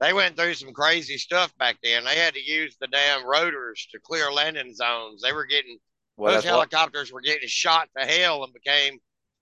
[0.00, 2.04] they went through some crazy stuff back then.
[2.04, 5.22] They had to use the damn rotors to clear landing zones.
[5.22, 5.78] They were getting
[6.16, 7.16] well, those helicopters what...
[7.16, 8.98] were getting shot to hell and became.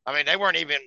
[0.06, 0.78] I mean, they weren't even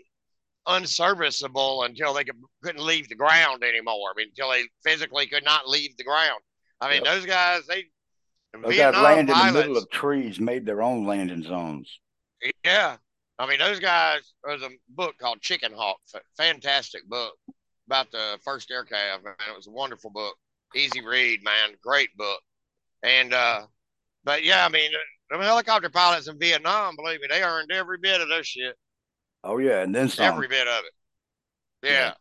[0.68, 4.11] unserviceable until they could, couldn't leave the ground anymore.
[4.11, 6.39] I mean, until they physically could not leave the ground.
[6.80, 7.15] I mean, yep.
[7.15, 7.86] those guys, they
[8.53, 11.99] those guys land in the middle of trees, made their own landing zones.
[12.63, 12.97] Yeah,
[13.38, 14.22] I mean, those guys.
[14.43, 15.95] There's a book called Chickenhawk,
[16.38, 17.34] fantastic book
[17.88, 19.23] about the first air cav.
[19.23, 20.35] Man, it was a wonderful book,
[20.75, 22.41] easy read, man, great book.
[23.03, 23.63] And uh,
[24.23, 24.91] but yeah, I mean,
[25.29, 28.75] the helicopter pilots in Vietnam, believe me, they earned every bit of their shit.
[29.43, 30.25] Oh yeah, and then some.
[30.25, 31.89] Every bit of it.
[31.89, 32.13] Yeah.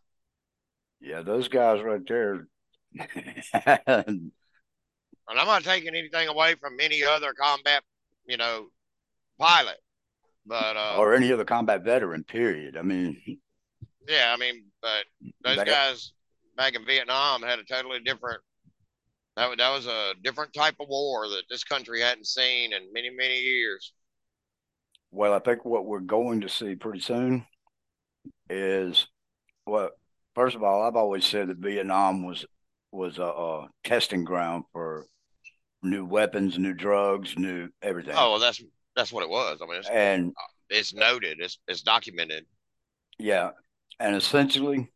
[0.99, 2.47] Yeah, those guys right there.
[2.97, 4.31] and
[5.27, 7.83] I'm not taking anything away from any other combat,
[8.25, 8.67] you know,
[9.39, 9.77] pilot,
[10.45, 12.23] but uh, or any other combat veteran.
[12.23, 12.77] Period.
[12.77, 13.39] I mean.
[14.07, 15.05] Yeah, I mean, but
[15.43, 16.13] those guys
[16.55, 18.41] back in Vietnam had a totally different.
[19.35, 23.09] That, that was a different type of war that this country hadn't seen in many
[23.09, 23.93] many years.
[25.11, 27.45] Well, I think what we're going to see pretty soon
[28.49, 29.07] is
[29.65, 29.89] well,
[30.35, 32.45] first of all, I've always said that Vietnam was
[32.91, 35.05] was a, a testing ground for
[35.83, 38.13] new weapons, new drugs, new everything.
[38.15, 38.61] Oh, well, that's
[38.95, 39.59] that's what it was.
[39.61, 40.33] I mean, it's, and
[40.69, 42.45] it's noted, it's it's documented.
[43.19, 43.51] Yeah,
[43.99, 44.91] and essentially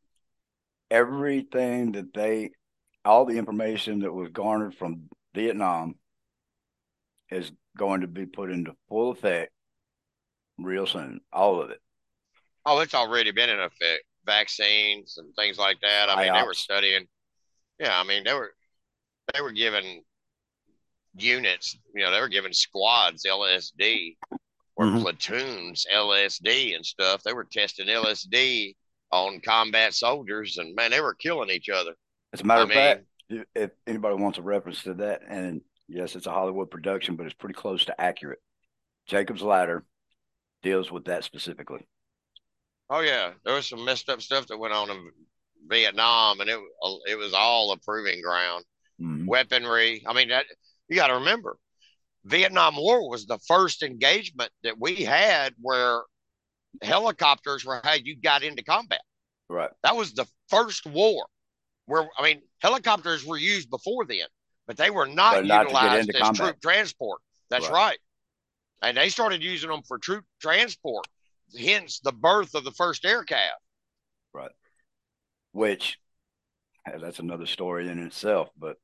[0.90, 2.52] everything that they,
[3.04, 5.96] all the information that was garnered from Vietnam,
[7.30, 9.52] is going to be put into full effect
[10.58, 11.22] real soon.
[11.32, 11.80] All of it.
[12.66, 14.04] Oh, it's already been in effect.
[14.26, 16.10] Vaccines and things like that.
[16.10, 17.08] I mean, they were studying.
[17.80, 18.52] Yeah, I mean, they were
[19.34, 20.04] they were given
[21.16, 21.76] units.
[21.96, 24.18] You know, they were given squads LSD
[24.76, 25.02] or mm-hmm.
[25.02, 27.24] platoons LSD and stuff.
[27.24, 28.76] They were testing LSD
[29.12, 31.94] on combat soldiers, and man, they were killing each other.
[32.34, 33.06] As a matter I of mean, fact,
[33.56, 37.36] if anybody wants a reference to that, and yes, it's a Hollywood production, but it's
[37.36, 38.40] pretty close to accurate.
[39.08, 39.86] Jacob's Ladder
[40.64, 41.86] deals with that specifically.
[42.90, 45.12] Oh yeah, there was some messed up stuff that went on in
[45.68, 46.60] Vietnam, and it
[47.08, 48.66] it was all a proving ground.
[49.02, 49.26] Mm-hmm.
[49.26, 50.04] Weaponry.
[50.08, 50.46] I mean, that
[50.90, 51.58] you got to remember,
[52.26, 56.02] Vietnam War was the first engagement that we had where
[56.82, 59.02] helicopters were how you got into combat.
[59.50, 59.70] Right.
[59.84, 61.26] That was the first war
[61.86, 64.28] where I mean helicopters were used before then,
[64.68, 66.36] but they were not, not utilized as combat.
[66.36, 67.22] troop transport.
[67.50, 67.74] That's right.
[67.74, 68.00] right.
[68.82, 71.06] And they started using them for troop transport,
[71.58, 73.50] hence the birth of the first air cav.
[74.34, 74.52] Right.
[75.52, 76.00] Which
[77.00, 78.78] that's another story in itself, but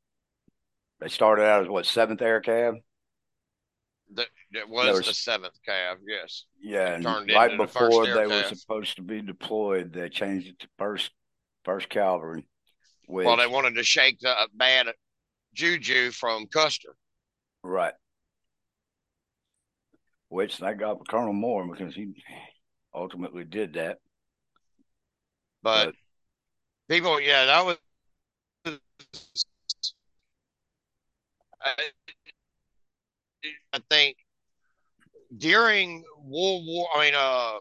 [1.00, 2.82] they started out as what seventh air cav
[4.54, 6.46] that, was, the seventh cav, yes.
[6.62, 10.68] Yeah, and right before the they were supposed to be deployed, they changed it to
[10.78, 11.12] first
[11.64, 12.46] first cavalry.
[13.08, 14.88] Which, well, they wanted to shake the bad
[15.54, 16.96] juju from Custer.
[17.64, 17.94] Right.
[20.30, 22.24] Which I got with Colonel Moore because he
[22.94, 24.00] ultimately did that.
[25.64, 25.96] But, but
[26.90, 27.78] people, yeah, that was.
[33.74, 34.18] I think
[35.36, 37.58] during World War, I mean, uh,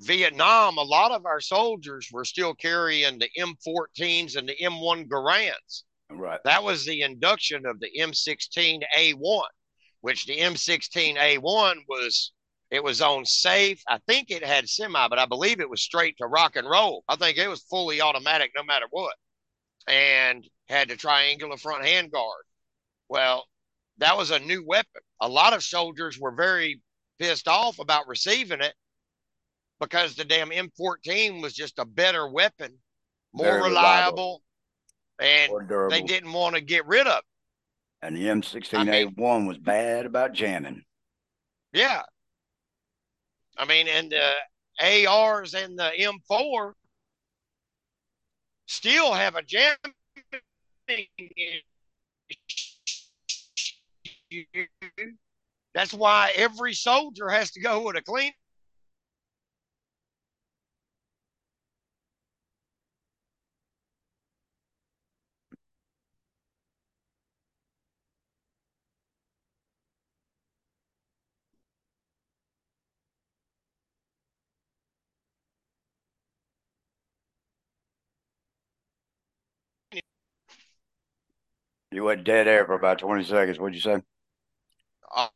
[0.00, 5.84] Vietnam, a lot of our soldiers were still carrying the M14s and the M1 Garands.
[6.10, 6.40] Right.
[6.44, 9.46] That was the induction of the M16A1,
[10.00, 12.32] which the M16A1 was
[12.70, 13.82] it was on safe.
[13.88, 17.02] I think it had semi, but I believe it was straight to rock and roll.
[17.08, 19.14] I think it was fully automatic no matter what.
[19.86, 22.44] And had the triangular front handguard.
[23.08, 23.46] Well,
[23.98, 25.00] that was a new weapon.
[25.20, 26.80] A lot of soldiers were very
[27.18, 28.74] pissed off about receiving it
[29.80, 32.78] because the damn M14 was just a better weapon,
[33.32, 34.42] more reliable,
[35.20, 37.24] reliable, and they didn't want to get rid of it.
[38.02, 40.82] And the M16A1 I mean, was bad about jamming.
[41.72, 42.02] Yeah.
[43.56, 46.72] I mean, and the ARs and the M4
[48.66, 49.76] still have a jamming
[54.30, 54.44] you.
[55.74, 58.32] That's why every soldier has to go with a clean.
[81.90, 83.58] You went dead air for about 20 seconds.
[83.58, 84.02] What'd you say?
[85.14, 85.28] Uh,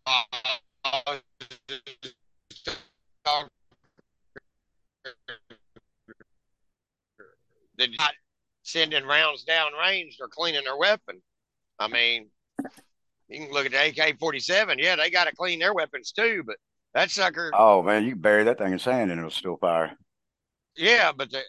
[7.76, 8.12] they're not
[8.62, 10.16] sending rounds down range.
[10.18, 11.22] They're cleaning their weapon.
[11.78, 12.28] I mean,
[13.28, 14.78] you can look at the AK 47.
[14.78, 16.56] Yeah, they got to clean their weapons too, but
[16.94, 17.50] that sucker.
[17.54, 19.96] Oh, man, you can bury that thing in sand and it'll still fire.
[20.76, 21.40] Yeah, but the,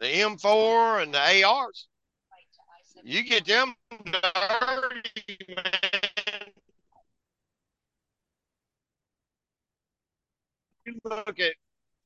[0.00, 1.88] the M4 and the ARs,
[3.04, 3.74] you get them
[4.04, 6.52] dirty, man.
[10.84, 11.54] You look at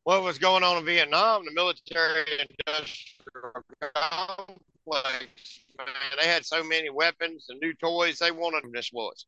[0.04, 2.24] what was going on in Vietnam, the military
[2.66, 3.52] industrial
[3.94, 5.26] complex,
[5.76, 5.88] man,
[6.20, 8.18] they had so many weapons and new toys.
[8.18, 9.26] They wanted this was,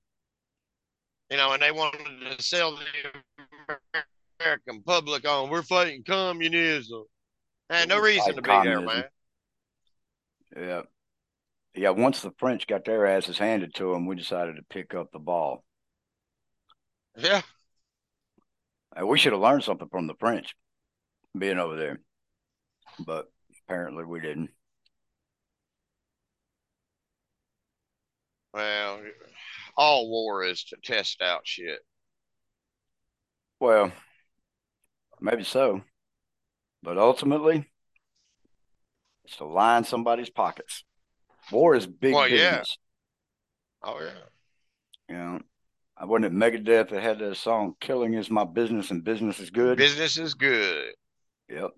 [1.30, 1.98] you know, and they wanted
[2.36, 2.84] to sell the
[4.40, 7.04] American public on we're fighting communism.
[7.68, 8.86] Had no reason to be communism.
[8.86, 9.04] there, man.
[10.56, 10.82] Yeah.
[11.74, 15.12] Yeah, once the French got their asses handed to them, we decided to pick up
[15.12, 15.64] the ball.
[17.16, 17.42] Yeah.
[18.97, 20.55] And we should have learned something from the French
[21.36, 22.01] being over there.
[23.05, 23.30] But
[23.64, 24.51] apparently we didn't.
[28.53, 29.01] Well,
[29.76, 31.78] all war is to test out shit.
[33.61, 33.93] Well,
[35.20, 35.82] maybe so.
[36.82, 37.68] But ultimately,
[39.24, 40.84] it's to line somebody's pockets.
[41.53, 42.78] War is big well, business.
[43.84, 43.91] Yeah.
[43.91, 44.11] Oh yeah.
[45.09, 45.41] You know,
[46.01, 49.51] I wasn't at Megadeth that had that song "Killing is my business and business is
[49.51, 50.92] good." Business is good.
[51.49, 51.70] Yep,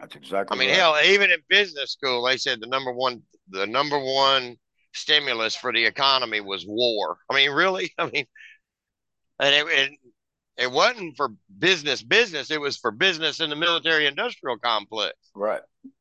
[0.00, 0.56] that's exactly.
[0.56, 0.78] I mean, right.
[0.78, 4.56] hell, even in business school, they said the number one, the number one
[4.94, 7.18] stimulus for the economy was war.
[7.30, 7.92] I mean, really?
[7.98, 8.26] I mean,
[9.38, 9.92] and it, it,
[10.56, 12.50] it wasn't for business, business.
[12.50, 15.14] It was for business in the military industrial complex.
[15.34, 15.60] Right.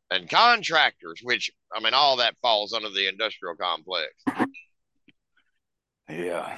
[0.09, 4.13] And contractors, which, I mean, all that falls under the industrial complex.
[6.07, 6.57] Yeah.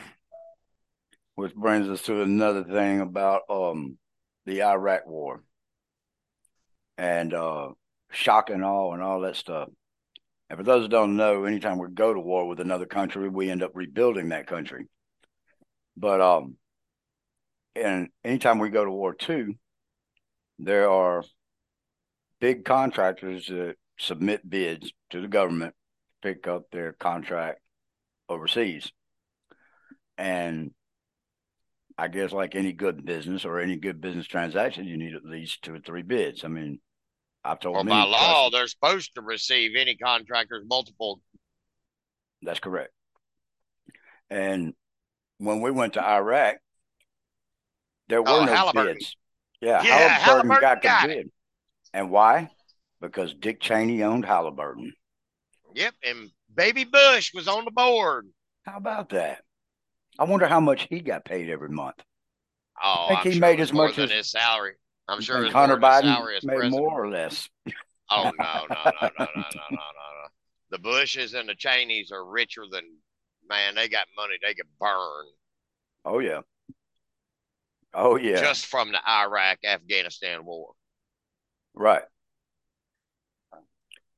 [1.37, 3.99] Which brings us to another thing about um
[4.47, 5.43] the Iraq war
[6.97, 7.69] and uh
[8.11, 9.69] shock and awe and all that stuff.
[10.49, 13.51] And for those who don't know, anytime we go to war with another country, we
[13.51, 14.87] end up rebuilding that country.
[15.95, 16.55] But um,
[17.75, 19.53] and anytime we go to war too,
[20.57, 21.23] there are
[22.41, 25.75] big contractors that submit bids to the government
[26.23, 27.59] to pick up their contract
[28.27, 28.91] overseas.
[30.17, 30.71] And
[31.97, 35.63] I guess like any good business or any good business transaction, you need at least
[35.63, 36.43] two or three bids.
[36.43, 36.79] I mean,
[37.43, 41.21] I've told well, by law, they're supposed to receive any contractors multiple.
[42.41, 42.91] That's correct.
[44.29, 44.73] And
[45.39, 46.57] when we went to Iraq,
[48.09, 48.95] there were oh, no Halliburton.
[48.95, 49.15] bids.
[49.61, 51.31] Yeah, yeah Halliburton, Halliburton got the got bid.
[51.93, 52.51] And why?
[53.01, 54.93] Because Dick Cheney owned Halliburton.
[55.73, 58.27] Yep, and Baby Bush was on the board.
[58.65, 59.39] How about that?
[60.19, 62.01] I wonder how much he got paid every month.
[62.81, 64.73] Oh, I think I'm he sure made as much as his salary.
[65.07, 66.81] I'm sure his Hunter Biden salary made president.
[66.81, 67.49] more or less.
[68.11, 70.27] oh no, no, no, no, no, no, no, no!
[70.71, 72.83] The Bushes and the Cheneys are richer than
[73.47, 73.75] man.
[73.75, 74.35] They got money.
[74.41, 75.25] They could burn.
[76.05, 76.41] Oh yeah.
[77.93, 78.39] Oh yeah.
[78.39, 80.71] Just from the Iraq Afghanistan war.
[81.73, 82.03] Right.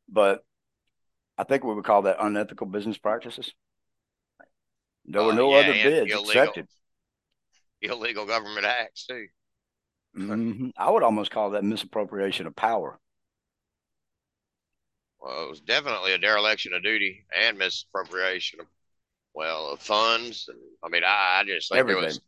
[0.08, 0.44] But
[1.38, 3.54] I think we would call that unethical business practices.
[5.10, 6.68] There were uh, no yeah, other bids illegal, accepted.
[7.82, 9.28] Illegal government acts too.
[10.18, 10.70] Mm-hmm.
[10.78, 13.00] I would almost call that misappropriation of power.
[15.20, 18.68] Well, it was definitely a dereliction of duty and misappropriation of,
[19.34, 20.48] well, of funds.
[20.48, 22.04] And, I mean, I, I just think Everything.
[22.04, 22.22] it was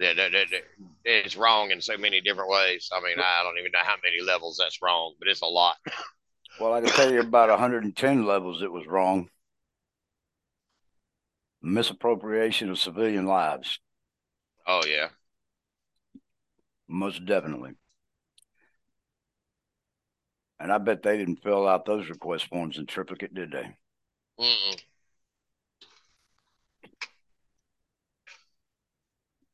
[0.00, 0.62] that, that, that,
[1.04, 2.90] it's wrong in so many different ways.
[2.92, 5.76] I mean, I don't even know how many levels that's wrong, but it's a lot.
[6.60, 9.28] well, I can tell you about 110 levels it was wrong.
[11.64, 13.80] Misappropriation of civilian lives.
[14.66, 15.08] Oh yeah.
[16.86, 17.72] Most definitely.
[20.60, 23.74] And I bet they didn't fill out those request forms in triplicate, did they?
[24.38, 24.82] Mm-mm.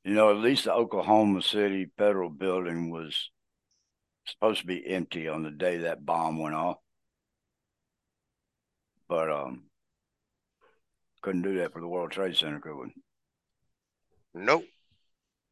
[0.05, 3.31] You know, at least the Oklahoma City federal building was
[4.27, 6.79] supposed to be empty on the day that bomb went off.
[9.09, 9.70] But um
[11.23, 12.95] couldn't do that for the World Trade Center, could we?
[14.35, 14.65] Nope.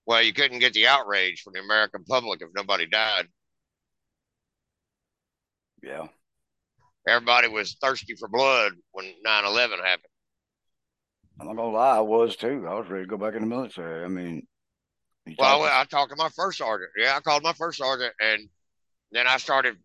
[0.07, 3.27] Well, you couldn't get the outrage from the American public if nobody died.
[5.83, 6.09] Yeah.
[7.07, 10.05] Everybody was thirsty for blood when 9 11 happened.
[11.41, 12.67] I'm not gonna lie, I was too.
[12.69, 14.05] I was ready to go back in the military.
[14.05, 14.47] I mean,
[15.39, 16.91] well, I, I talked to my first sergeant.
[16.97, 18.49] Yeah, I called my first sergeant, and
[19.13, 19.77] then I started.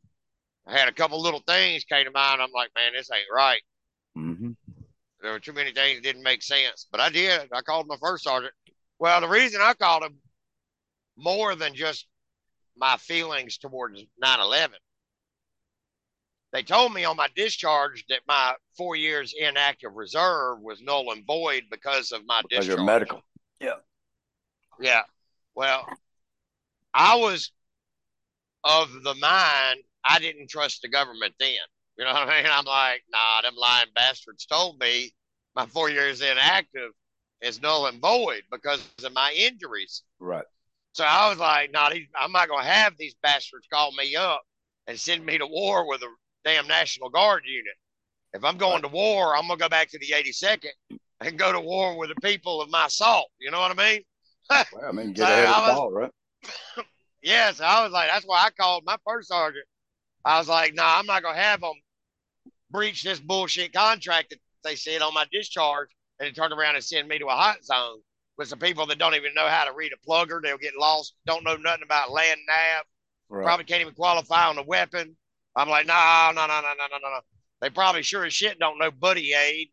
[0.65, 2.41] I had a couple little things came to mind.
[2.41, 3.61] I'm like, man, this ain't right.
[5.23, 6.85] There were too many things that didn't make sense.
[6.91, 7.49] But I did.
[7.53, 8.53] I called my first sergeant.
[8.99, 10.17] Well, the reason I called him
[11.17, 12.05] more than just
[12.75, 14.75] my feelings towards 9 11,
[16.51, 21.25] they told me on my discharge that my four years inactive reserve was null and
[21.25, 22.77] void because of my Because discharge.
[22.77, 23.21] you're medical.
[23.61, 23.75] Yeah.
[24.79, 25.03] Yeah.
[25.55, 25.87] Well,
[26.93, 27.51] I was
[28.65, 31.55] of the mind I didn't trust the government then.
[31.97, 32.51] You know what I mean?
[32.51, 35.11] I'm like, nah, them lying bastards told me
[35.55, 36.91] my four years inactive
[37.41, 40.03] is null and void because of my injuries.
[40.19, 40.45] Right.
[40.93, 44.15] So I was like, nah, these, I'm not going to have these bastards call me
[44.15, 44.41] up
[44.87, 46.07] and send me to war with a
[46.43, 47.73] damn National Guard unit.
[48.33, 51.51] If I'm going to war, I'm going to go back to the 82nd and go
[51.51, 53.27] to war with the people of my salt.
[53.39, 54.01] You know what I mean?
[54.73, 56.11] Well, I mean, get So ahead of the ball, right?
[57.23, 59.63] Yes, I was like, that's why I called my first sergeant.
[60.25, 61.71] I was like, nah, I'm not gonna have them
[62.73, 66.83] breach this bullshit contract that they said on my discharge and then turned around and
[66.83, 67.99] sent me to a hot zone
[68.37, 70.41] with some people that don't even know how to read a plugger.
[70.41, 72.85] They'll get lost, don't know nothing about land nav,
[73.29, 73.43] right.
[73.45, 75.15] probably can't even qualify on a weapon.
[75.55, 77.19] I'm like, no, no, no, no, no, no, no.
[77.61, 79.69] They probably sure as shit don't know buddy aid.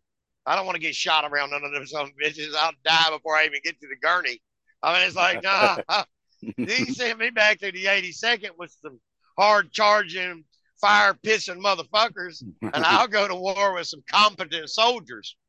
[0.47, 2.55] I don't want to get shot around none of them some bitches.
[2.55, 4.41] I'll die before I even get to the gurney.
[4.83, 5.79] I mean, it's like, nah.
[6.57, 8.99] he sent me back to the 82nd with some
[9.39, 10.45] hard charging
[10.81, 15.37] fire pissing motherfuckers, and I'll go to war with some competent soldiers.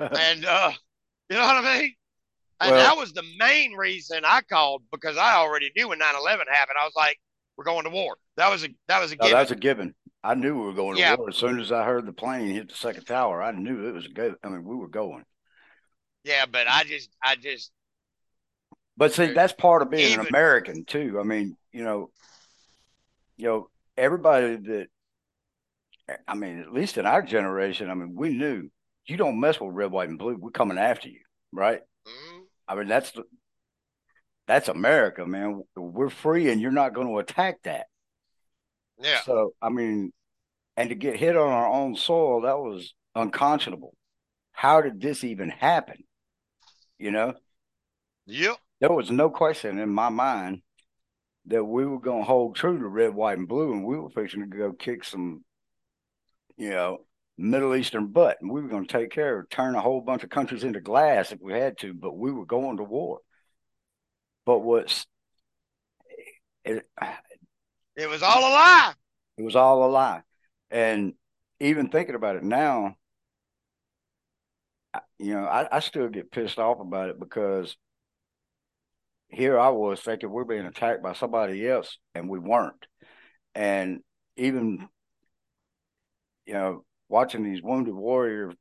[0.00, 0.72] And uh,
[1.30, 1.94] you know what I mean?
[2.60, 6.04] And Well- that was the main reason I called because I already knew when 9-11
[6.50, 6.76] happened.
[6.80, 7.20] I was like,
[7.56, 8.16] we're going to war.
[8.36, 9.38] That was a that was a No, given.
[9.38, 9.94] that's a given.
[10.24, 11.14] I knew we were going to Yeah.
[11.16, 13.42] war as soon as I heard the plane hit the second tower.
[13.42, 14.34] I knew it was a go.
[14.42, 15.24] I mean, we were going.
[16.24, 17.70] yeah, but I just I just
[18.96, 21.18] But see, that's part of being an American too.
[21.20, 22.10] I mean, you know,
[23.36, 24.86] you know, everybody that,
[26.26, 28.68] I mean, at least in our generation, I mean, we knew
[29.06, 30.36] you don't mess with red, white, and blue.
[30.38, 31.20] We're coming after you,
[31.52, 31.80] right?
[32.06, 33.12] mm, I mean, that's
[34.46, 35.62] that's America, man.
[35.76, 37.86] We're free, and you're not going to attack that.
[39.02, 39.20] yeah.
[39.22, 40.12] So, I mean,
[40.76, 43.94] and to get hit on our own soil, that was unconscionable.
[44.52, 46.04] How did this even happen?
[46.98, 47.34] You know,
[48.26, 48.58] Yep.
[48.80, 50.62] there was no question in my mind
[51.46, 54.10] that we were going to hold true to red, white, and blue, and we were
[54.10, 55.44] fixing to go kick some,
[56.56, 57.04] you know,
[57.38, 60.22] Middle Eastern butt, and we were going to take care of turn a whole bunch
[60.22, 63.20] of countries into glass if we had to, but we were going to war.
[64.44, 65.06] But what's
[66.64, 66.84] it,
[67.96, 68.94] It was all a lie.
[69.38, 70.22] it was all a lie.
[70.70, 71.14] And
[71.60, 72.96] even thinking about it now,
[75.18, 77.76] you know, I, I still get pissed off about it because
[79.32, 82.86] here I was thinking we're being attacked by somebody else and we weren't.
[83.54, 84.00] And
[84.36, 84.88] even,
[86.46, 88.52] you know, watching these Wounded Warrior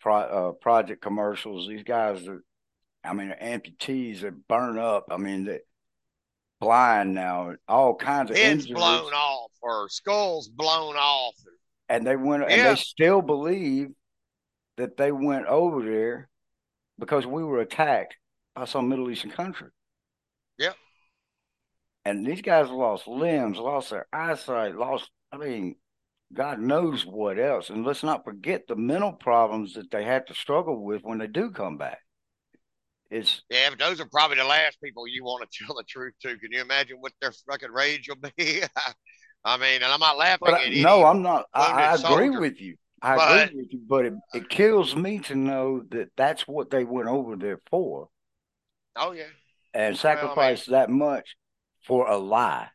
[0.00, 2.42] pro, uh, project commercials, these guys are,
[3.04, 5.06] I mean, amputees that burn up.
[5.10, 5.60] I mean, they
[6.60, 11.34] blind now, all kinds of Heads injuries blown off or skulls blown off.
[11.88, 13.88] and they went and they still believe
[14.78, 16.28] that they went over there
[16.98, 18.16] because we were attacked
[18.54, 19.68] by some Middle Eastern country.
[20.58, 20.76] Yep.
[22.04, 25.74] And these guys lost limbs, lost their eyesight, lost I mean,
[26.32, 27.68] God knows what else.
[27.70, 31.26] And let's not forget the mental problems that they have to struggle with when they
[31.26, 31.98] do come back.
[33.10, 36.14] It's Yeah, but those are probably the last people you want to tell the truth
[36.22, 36.36] to.
[36.38, 38.62] Can you imagine what their fucking rage will be?
[39.44, 42.30] I mean, and I'm not laughing but at I- no, I'm not I, I agree
[42.30, 42.76] with you.
[43.02, 46.70] I But- agree with you, but it, it kills me to know that that's what
[46.70, 48.08] they went over there for.
[48.96, 49.24] Oh yeah,
[49.76, 51.36] and I mean- sacrifice that much
[51.86, 52.68] for a lie.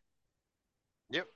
[1.09, 1.27] Yep.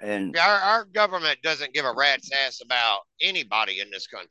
[0.00, 4.28] And our, our government doesn't give a rat's ass about anybody in this country.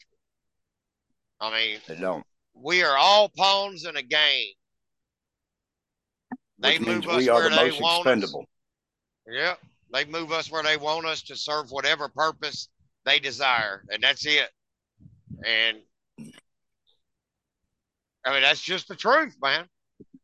[1.39, 2.25] I mean, they don't.
[2.53, 4.47] we are all pawns in a game.
[6.59, 7.99] They Which move us we are where the they most want us.
[7.99, 8.45] expendable.
[9.27, 9.59] Yep.
[9.93, 12.69] They move us where they want us to serve whatever purpose
[13.05, 14.49] they desire, and that's it.
[15.45, 15.77] And
[18.23, 19.65] I mean, that's just the truth, man.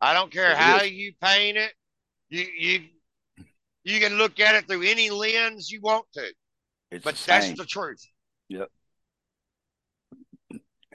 [0.02, 1.74] I don't care how you paint it.
[2.30, 2.80] You you
[3.84, 6.26] you can look at it through any lens you want to,
[6.92, 8.06] It's but the that's the truth.
[8.50, 8.70] Yep.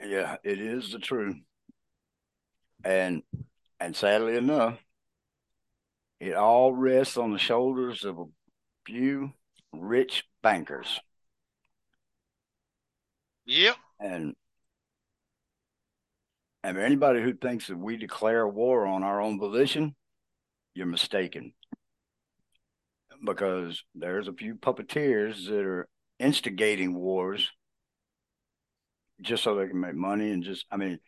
[0.05, 1.37] Yeah, it is the truth.
[2.83, 3.23] And
[3.79, 4.79] and sadly enough,
[6.19, 8.25] it all rests on the shoulders of a
[8.85, 9.33] few
[9.73, 10.99] rich bankers.
[13.45, 13.75] Yep.
[13.99, 14.35] And
[16.63, 19.95] and anybody who thinks that we declare war on our own volition,
[20.73, 21.53] you're mistaken.
[23.25, 25.87] Because there's a few puppeteers that are
[26.19, 27.49] instigating wars
[29.21, 30.99] just so they can make money and just I mean,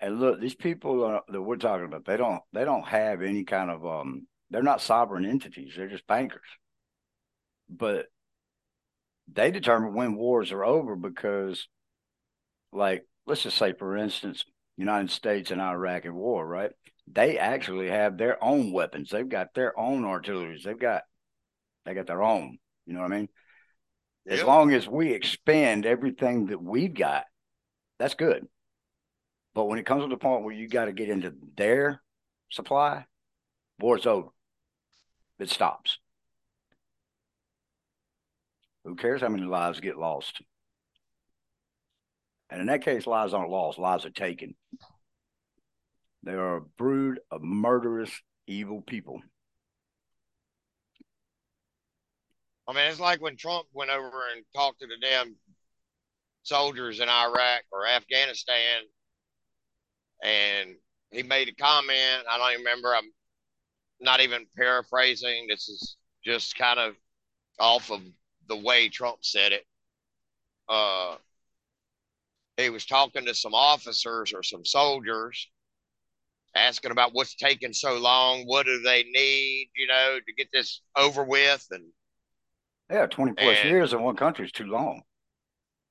[0.00, 3.44] and look, these people are, that we're talking about, they don't they don't have any
[3.44, 5.74] kind of um, they're not sovereign entities.
[5.76, 6.40] They're just bankers,
[7.68, 8.06] but
[9.32, 11.68] they determine when wars are over because,
[12.72, 14.44] like, let's just say, for instance,
[14.78, 16.70] United States and Iraq at war, right?
[17.10, 19.10] They actually have their own weapons.
[19.10, 20.60] They've got their own artillery.
[20.64, 21.02] They've got
[21.84, 22.58] they got their own.
[22.86, 23.28] You know what I mean?
[24.26, 24.38] Yep.
[24.38, 27.24] As long as we expend everything that we've got,
[27.98, 28.46] that's good.
[29.54, 32.00] But when it comes to the point where you got to get into their
[32.50, 33.04] supply,
[33.80, 34.28] war's over.
[35.40, 35.98] It stops.
[38.84, 40.40] Who cares how many lives get lost?
[42.50, 44.54] And in that case, lives aren't lost, lives are taken.
[46.22, 48.10] They are a brood of murderous,
[48.46, 49.20] evil people.
[52.66, 55.36] I mean, it's like when Trump went over and talked to the damn
[56.42, 58.82] soldiers in Iraq or Afghanistan,
[60.22, 60.74] and
[61.10, 62.26] he made a comment.
[62.28, 62.94] I don't even remember.
[62.94, 63.10] I'm
[64.00, 65.46] not even paraphrasing.
[65.48, 66.94] This is just kind of
[67.58, 68.02] off of
[68.48, 69.64] the way Trump said it.
[70.68, 71.16] Uh,
[72.58, 75.48] he was talking to some officers or some soldiers,
[76.54, 78.44] asking about what's taking so long.
[78.44, 81.66] What do they need, you know, to get this over with?
[81.70, 81.84] And
[82.90, 85.02] yeah, 20 plus and, years in one country is too long.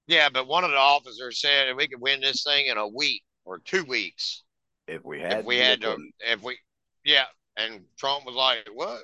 [0.07, 3.23] Yeah, but one of the officers said we could win this thing in a week
[3.45, 4.43] or two weeks.
[4.87, 6.57] If we had, if we had to, if we,
[7.03, 7.25] yeah.
[7.57, 9.01] And Trump was like, "What?"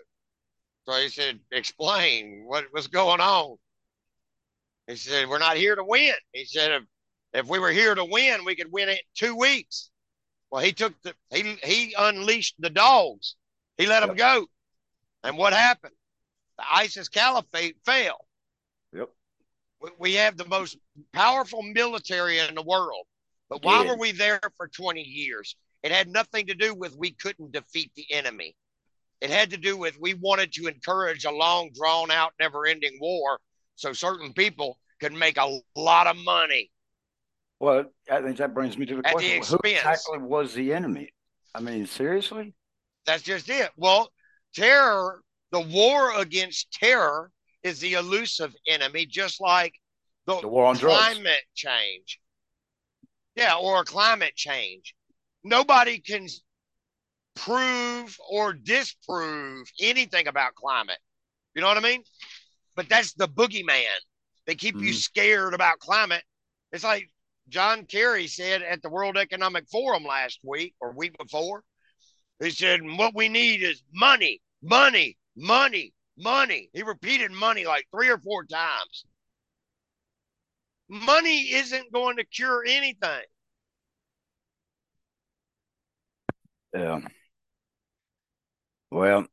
[0.88, 3.58] So he said, "Explain what was going on."
[4.88, 6.84] He said, "We're not here to win." He said, "If
[7.34, 9.90] if we were here to win, we could win it in two weeks."
[10.52, 13.36] Well, he took the he he unleashed the dogs.
[13.78, 14.10] He let yep.
[14.10, 14.48] them go,
[15.24, 15.96] and what happened?
[16.58, 18.26] the ISIS caliphate fell.
[18.94, 19.10] Yep.
[20.00, 20.78] We have the most
[21.12, 23.06] powerful military in the world.
[23.50, 25.56] But why were we there for 20 years?
[25.84, 28.56] It had nothing to do with we couldn't defeat the enemy.
[29.20, 32.98] It had to do with we wanted to encourage a long, drawn out, never ending
[33.00, 33.40] war
[33.76, 36.72] so certain people could make a lot of money.
[37.64, 40.74] Well, I think that brings me to the At question the who exactly was the
[40.74, 41.14] enemy?
[41.56, 42.54] I mean, seriously?
[43.06, 43.70] That's just it.
[43.78, 44.12] Well,
[44.54, 45.22] terror
[45.54, 47.32] the war against terror
[47.64, 49.74] is the elusive enemy, just like
[50.26, 51.46] the, the war on climate drugs.
[51.56, 52.20] change.
[53.38, 54.94] Yeah, or climate change.
[55.46, 56.28] Nobody can
[57.34, 61.00] prove or disprove anything about climate.
[61.56, 62.04] You know what I mean?
[62.76, 63.86] But that's the boogeyman.
[64.48, 64.88] They keep mm-hmm.
[64.88, 66.24] you scared about climate.
[66.74, 67.08] It's like
[67.50, 71.64] John Kerry said at the World Economic Forum last week or week before.
[72.42, 76.70] He said, What we need is money, money, Money, money.
[76.74, 79.06] He repeated money like three or four times.
[80.90, 83.24] Money isn't going to cure anything.
[86.74, 87.02] Yeah.
[88.92, 89.26] Well,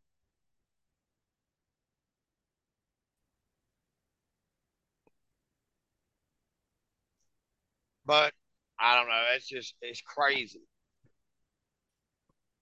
[8.10, 8.32] but
[8.80, 9.22] I don't know.
[9.36, 10.62] It's just it's crazy.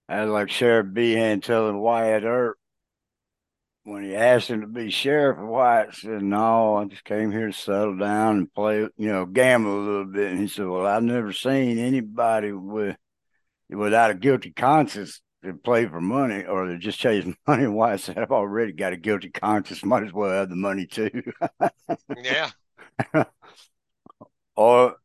[0.07, 2.57] I was like Sheriff Behan telling Wyatt Earp
[3.83, 7.53] when he asked him to be sheriff, Wyatt said, "No, I just came here to
[7.53, 11.01] settle down and play, you know, gamble a little bit." And he said, "Well, I've
[11.01, 12.95] never seen anybody with
[13.71, 18.19] without a guilty conscience to play for money or they're just chase money." Wyatt said,
[18.19, 19.83] "I've already got a guilty conscience.
[19.83, 21.23] Might as well have the money too."
[22.23, 22.51] yeah.
[24.55, 24.98] or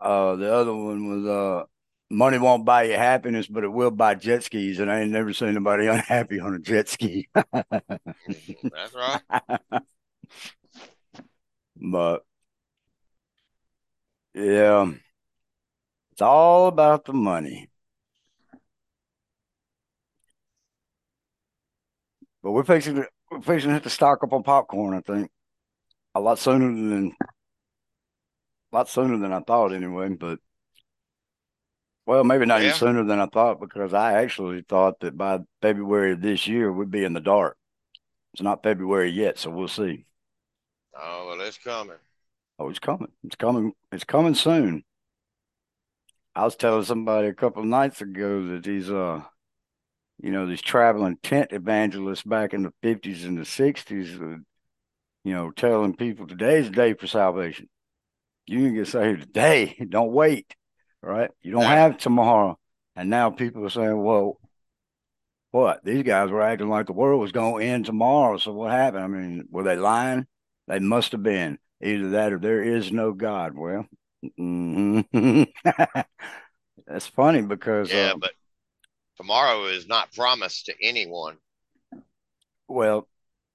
[0.00, 1.64] uh, the other one was uh,
[2.10, 4.78] money won't buy you happiness, but it will buy jet skis.
[4.78, 7.28] And I ain't never seen anybody unhappy on a jet ski.
[7.34, 9.22] That's right.
[11.76, 12.24] but
[14.34, 14.92] yeah,
[16.12, 17.68] it's all about the money.
[22.42, 24.94] But we're fixing we're fixing to hit the stock up on popcorn.
[24.94, 25.30] I think
[26.14, 27.12] a lot sooner than
[28.72, 30.08] a lot sooner than I thought, anyway.
[30.10, 30.38] But
[32.06, 32.68] well, maybe not yeah.
[32.68, 36.72] even sooner than I thought because I actually thought that by February of this year
[36.72, 37.56] we'd be in the dark.
[38.32, 40.06] It's not February yet, so we'll see.
[40.96, 41.96] Oh well, it's coming.
[42.58, 43.12] Oh, it's coming.
[43.24, 43.72] It's coming.
[43.92, 44.84] It's coming soon.
[46.34, 49.22] I was telling somebody a couple of nights ago that these uh
[50.20, 54.36] you know, these traveling tent evangelists back in the fifties and the sixties, uh,
[55.24, 57.68] you know, telling people today's the day for salvation.
[58.48, 59.76] You can get saved today.
[59.88, 60.54] Don't wait
[61.02, 61.30] right?
[61.42, 62.58] You don't have tomorrow.
[62.96, 64.40] And now people are saying, well,
[65.50, 65.84] what?
[65.84, 68.36] These guys were acting like the world was going to end tomorrow.
[68.38, 69.04] So what happened?
[69.04, 70.26] I mean, were they lying?
[70.66, 71.58] They must have been.
[71.80, 73.56] Either that or there is no God.
[73.56, 73.86] Well,
[74.36, 75.44] Mm-hmm.
[76.88, 78.32] That's funny because yeah, uh, but
[79.16, 81.36] tomorrow is not promised to anyone.
[82.66, 83.06] Well,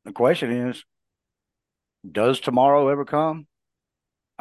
[0.05, 0.85] the question is,
[2.09, 3.45] does tomorrow ever come?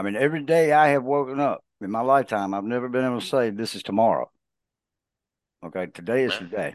[0.03, 3.21] I mean, every day I have woken up in my lifetime, I've never been able
[3.21, 4.29] to say this is tomorrow.
[5.65, 6.75] Okay, today is today,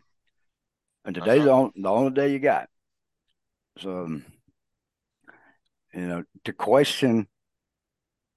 [1.03, 2.69] and today's the, only, the only day you got.
[3.79, 4.25] So, um,
[5.93, 7.27] you know, to question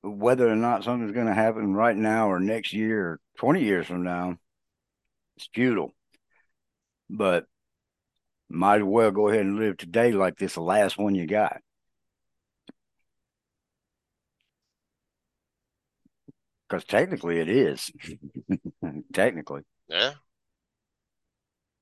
[0.02, 3.86] whether or not something's going to happen right now or next year or 20 years
[3.86, 4.38] from now,
[5.36, 5.92] it's futile.
[7.08, 7.44] But
[8.48, 11.60] might as well go ahead and live today like this the last one you got.
[16.70, 17.90] Because technically it is.
[19.12, 19.62] technically.
[19.88, 20.12] Yeah.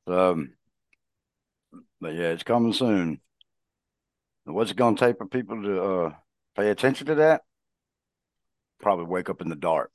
[0.06, 0.54] Um,
[2.00, 3.20] but yeah, it's coming soon.
[4.44, 6.14] What's it going to take for people to uh,
[6.56, 7.42] pay attention to that?
[8.80, 9.90] Probably wake up in the dark.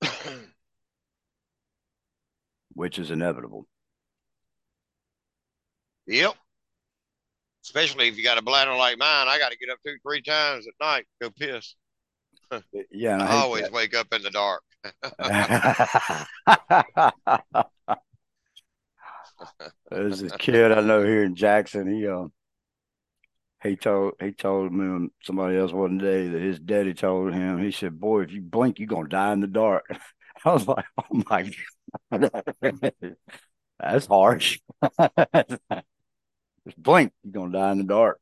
[2.72, 3.66] Which is inevitable.
[6.06, 6.32] Yep.
[7.62, 10.22] Especially if you got a bladder like mine, I got to get up two, three
[10.22, 11.74] times at night go piss.
[12.90, 13.72] Yeah, I, I always that.
[13.72, 14.62] wake up in the dark.
[19.90, 21.92] There's a kid I know here in Jackson.
[21.92, 22.26] He uh,
[23.62, 27.62] he told he told me somebody else one day that his daddy told him.
[27.62, 29.84] He said, "Boy, if you blink, you're gonna die in the dark."
[30.44, 31.50] I was like, "Oh my
[32.10, 32.42] god,
[33.78, 34.58] that's harsh."
[36.66, 38.20] Just blink, you're gonna die in the dark.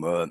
[0.00, 0.30] But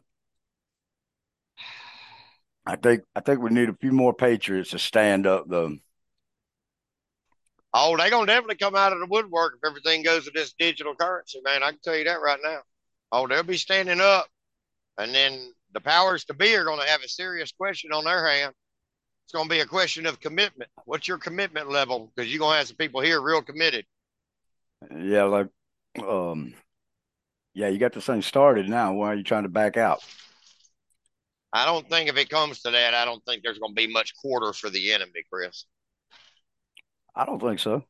[2.66, 5.78] I think I think we need a few more Patriots to stand up though.
[7.74, 10.94] Oh, they're gonna definitely come out of the woodwork if everything goes to this digital
[10.94, 11.64] currency, man.
[11.64, 12.60] I can tell you that right now.
[13.12, 14.28] Oh, they'll be standing up,
[14.98, 18.54] and then the powers to be are gonna have a serious question on their hand.
[19.26, 20.70] It's gonna be a question of commitment.
[20.86, 22.12] What's your commitment level?
[22.14, 23.86] Because you're gonna have some people here real committed.
[24.94, 25.48] Yeah, like,
[26.06, 26.54] um,
[27.54, 28.94] yeah, you got this thing started now.
[28.94, 30.04] Why are you trying to back out?
[31.54, 33.92] I don't think if it comes to that, I don't think there's going to be
[33.92, 35.66] much quarter for the enemy, Chris.
[37.14, 37.84] I don't think so.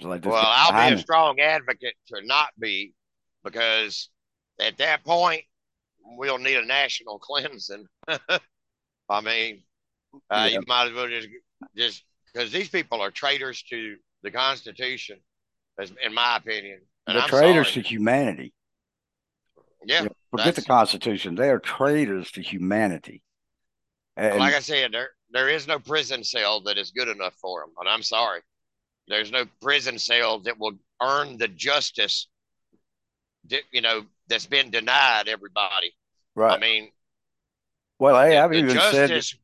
[0.00, 2.92] Like well, I'll be a strong advocate to not be
[3.42, 4.10] because
[4.60, 5.42] at that point
[6.04, 7.86] we'll need a national cleansing.
[9.08, 9.62] I mean,
[10.30, 10.58] uh, yeah.
[10.58, 11.28] you might as well just
[11.76, 15.18] just because these people are traitors to the Constitution,
[16.02, 16.80] in my opinion.
[17.06, 17.82] And They're traitors sorry.
[17.82, 18.52] to humanity.
[19.84, 20.02] Yeah.
[20.02, 21.34] You know, forget the Constitution.
[21.36, 23.22] They are traitors to humanity.
[24.16, 27.60] And, like I said, there there is no prison cell that is good enough for
[27.60, 27.70] them.
[27.78, 28.40] And I'm sorry.
[29.08, 30.72] There's no prison cell that will
[31.02, 32.28] earn the justice
[33.48, 35.94] that, you know, that's been denied everybody.
[36.34, 36.56] Right.
[36.56, 36.90] I mean,
[37.98, 39.38] well, hey, I've even justice, said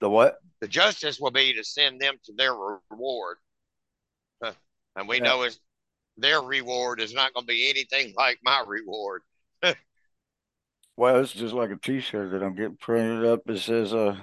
[0.00, 0.38] the what?
[0.60, 2.52] The justice will be to send them to their
[2.90, 3.38] reward.
[4.96, 5.24] And we yeah.
[5.24, 5.58] know is
[6.20, 9.22] their reward is not going to be anything like my reward.
[10.96, 13.40] well, it's just like a T-shirt that I'm getting printed up.
[13.48, 14.16] It says, "Uh,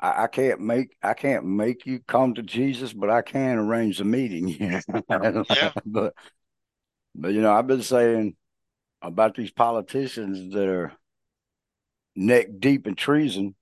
[0.00, 3.98] I, I, can't make I can't make you come to Jesus, but I can arrange
[3.98, 5.72] the meeting." yeah.
[5.84, 6.14] but
[7.14, 8.36] but you know, I've been saying
[9.02, 10.92] about these politicians that are
[12.14, 13.54] neck deep in treason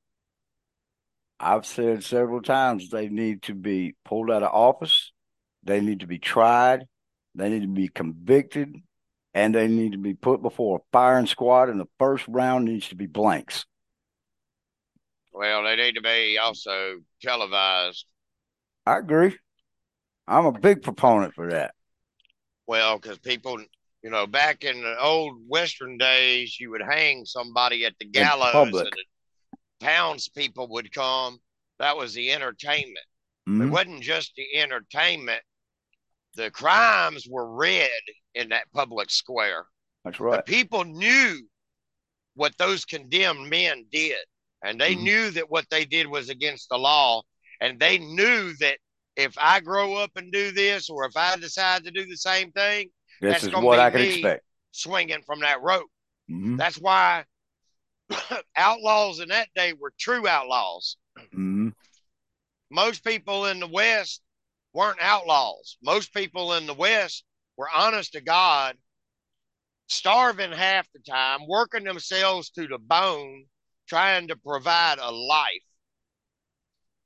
[1.41, 5.13] I've said several times they need to be pulled out of office,
[5.65, 6.87] they need to be tried,
[7.35, 8.75] they need to be convicted,
[9.33, 12.89] and they need to be put before a firing squad, and the first round needs
[12.89, 13.67] to be blanks.
[15.33, 18.07] Well, they need to be also televised.
[18.87, 19.37] I agree.
[20.29, 21.75] I'm a big proponent for that.
[22.67, 23.59] Well, because people,
[24.03, 28.73] you know, back in the old Western days, you would hang somebody at the gallows
[28.73, 28.91] and
[29.81, 31.39] townspeople would come.
[31.79, 33.05] That was the entertainment.
[33.49, 33.63] Mm-hmm.
[33.63, 35.43] It wasn't just the entertainment.
[36.37, 37.91] The crimes were read
[38.35, 39.67] in that public square.
[40.05, 40.45] That's right.
[40.45, 41.41] The people knew
[42.35, 44.19] what those condemned men did,
[44.63, 45.05] and they mm-hmm.
[45.05, 47.23] knew that what they did was against the law,
[47.61, 48.79] and they knew that
[49.17, 52.51] if I grow up and do this, or if I decide to do the same
[52.53, 52.89] thing,
[53.21, 54.45] this that's is what I can expect.
[54.73, 55.87] Swinging from that rope.
[56.31, 56.57] Mm-hmm.
[56.57, 57.25] That's why
[58.57, 60.97] outlaws in that day were true outlaws.
[61.19, 61.69] Mm-hmm.
[62.71, 64.21] Most people in the West
[64.75, 65.79] weren't outlaws.
[65.83, 67.25] Most people in the West
[67.57, 68.77] were honest to God,
[69.87, 73.45] starving half the time, working themselves to the bone,
[73.89, 75.63] trying to provide a life.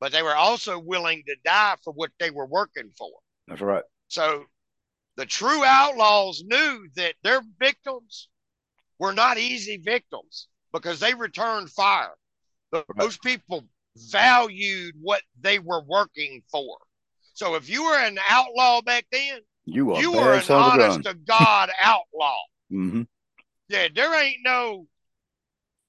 [0.01, 3.11] But they were also willing to die for what they were working for.
[3.47, 3.85] That's right.
[4.09, 4.45] So
[5.17, 8.29] the true outlaws knew that their victims
[8.99, 12.15] were not easy victims because they returned fire.
[12.73, 13.19] Those right.
[13.23, 13.65] people
[13.97, 16.79] valued what they were working for.
[17.39, 21.71] So if you were an outlaw back then, you, you were an honest to God
[21.81, 22.35] outlaw.
[22.73, 23.03] Mm-hmm.
[23.69, 24.89] Yeah, there ain't no.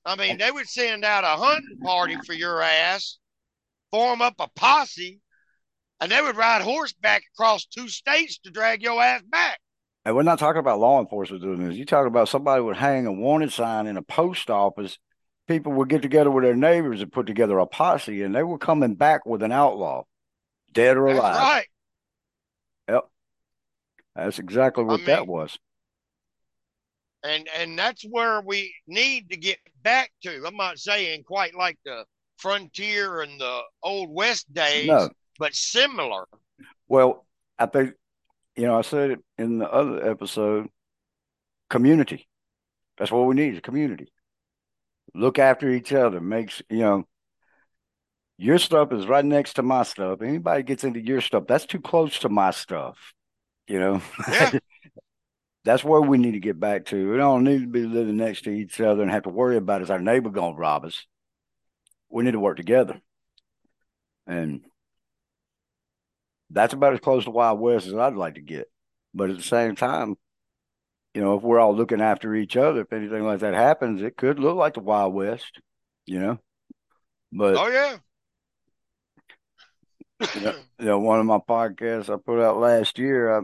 [0.06, 3.18] I mean, they would send out a hunting party for your ass,
[3.90, 5.22] form up a posse,
[6.00, 9.60] and they would ride horseback across two states to drag your ass back.
[10.06, 11.78] And we're not talking about law enforcement doing this.
[11.78, 15.00] You talk about somebody would hang a warning sign in a post office.
[15.48, 18.60] People would get together with their neighbors and put together a posse, and they were
[18.60, 20.04] coming back with an outlaw,
[20.74, 21.34] dead or alive.
[21.34, 21.68] That's right.
[22.90, 23.10] Yep.
[24.16, 25.58] That's exactly what I mean, that was.
[27.24, 30.44] And and that's where we need to get back to.
[30.46, 32.06] I'm not saying quite like the
[32.38, 35.10] frontier and the old west days, no.
[35.38, 36.26] but similar.
[36.88, 37.26] Well,
[37.58, 37.94] I think
[38.56, 40.68] you know, I said it in the other episode
[41.70, 42.28] community.
[42.98, 44.12] That's what we need is community.
[45.16, 46.20] Look after each other.
[46.20, 47.08] Makes, you know,
[48.40, 50.22] your stuff is right next to my stuff.
[50.22, 52.98] Anybody gets into your stuff, that's too close to my stuff.
[53.68, 54.52] You know, yeah.
[55.66, 57.12] that's where we need to get back to.
[57.12, 59.82] We don't need to be living next to each other and have to worry about
[59.82, 61.06] is our neighbor going to rob us.
[62.10, 63.02] We need to work together.
[64.26, 64.62] And
[66.50, 68.72] that's about as close to Wild West as I'd like to get.
[69.14, 70.16] But at the same time,
[71.14, 74.16] you know, if we're all looking after each other, if anything like that happens, it
[74.16, 75.60] could look like the Wild West,
[76.06, 76.40] you know.
[77.32, 77.98] But oh yeah,
[80.36, 83.42] you know, you know, one of my podcasts I put out last year, I,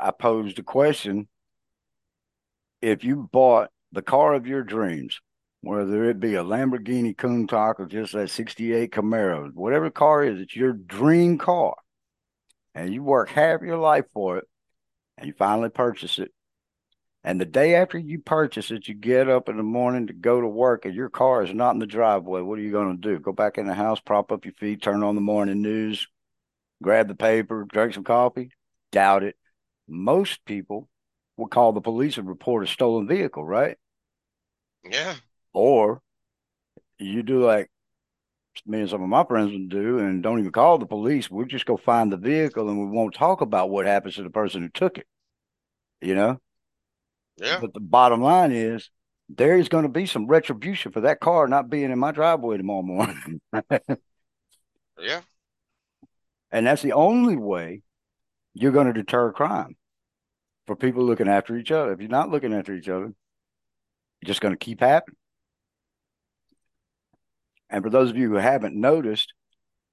[0.00, 1.28] I posed a question:
[2.82, 5.20] If you bought the car of your dreams,
[5.60, 10.56] whether it be a Lamborghini Countach or just that 68 Camaro, whatever car is, it's
[10.56, 11.74] your dream car.
[12.74, 14.44] And you work half your life for it
[15.16, 16.32] and you finally purchase it.
[17.24, 20.40] And the day after you purchase it, you get up in the morning to go
[20.40, 22.42] to work and your car is not in the driveway.
[22.42, 23.18] What are you going to do?
[23.18, 26.06] Go back in the house, prop up your feet, turn on the morning news,
[26.82, 28.52] grab the paper, drink some coffee?
[28.92, 29.36] Doubt it.
[29.88, 30.88] Most people
[31.36, 33.76] will call the police and report a stolen vehicle, right?
[34.88, 35.14] Yeah.
[35.52, 36.00] Or
[36.98, 37.70] you do like
[38.66, 41.30] me and some of my friends would do and don't even call the police.
[41.30, 44.30] We'll just go find the vehicle and we won't talk about what happens to the
[44.30, 45.06] person who took it.
[46.00, 46.40] You know?
[47.38, 47.58] Yeah.
[47.60, 48.90] But the bottom line is
[49.28, 52.56] there is going to be some retribution for that car not being in my driveway
[52.56, 53.40] tomorrow morning.
[54.98, 55.20] yeah.
[56.50, 57.82] And that's the only way
[58.54, 59.76] you're going to deter crime
[60.66, 61.92] for people looking after each other.
[61.92, 63.12] If you're not looking after each other,
[64.20, 65.16] it's just going to keep happening.
[67.70, 69.34] And for those of you who haven't noticed,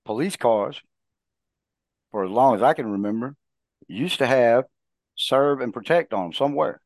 [0.06, 0.82] police cars,
[2.12, 3.36] for as long as I can remember,
[3.88, 4.64] used to have
[5.16, 6.82] serve and protect on them somewhere.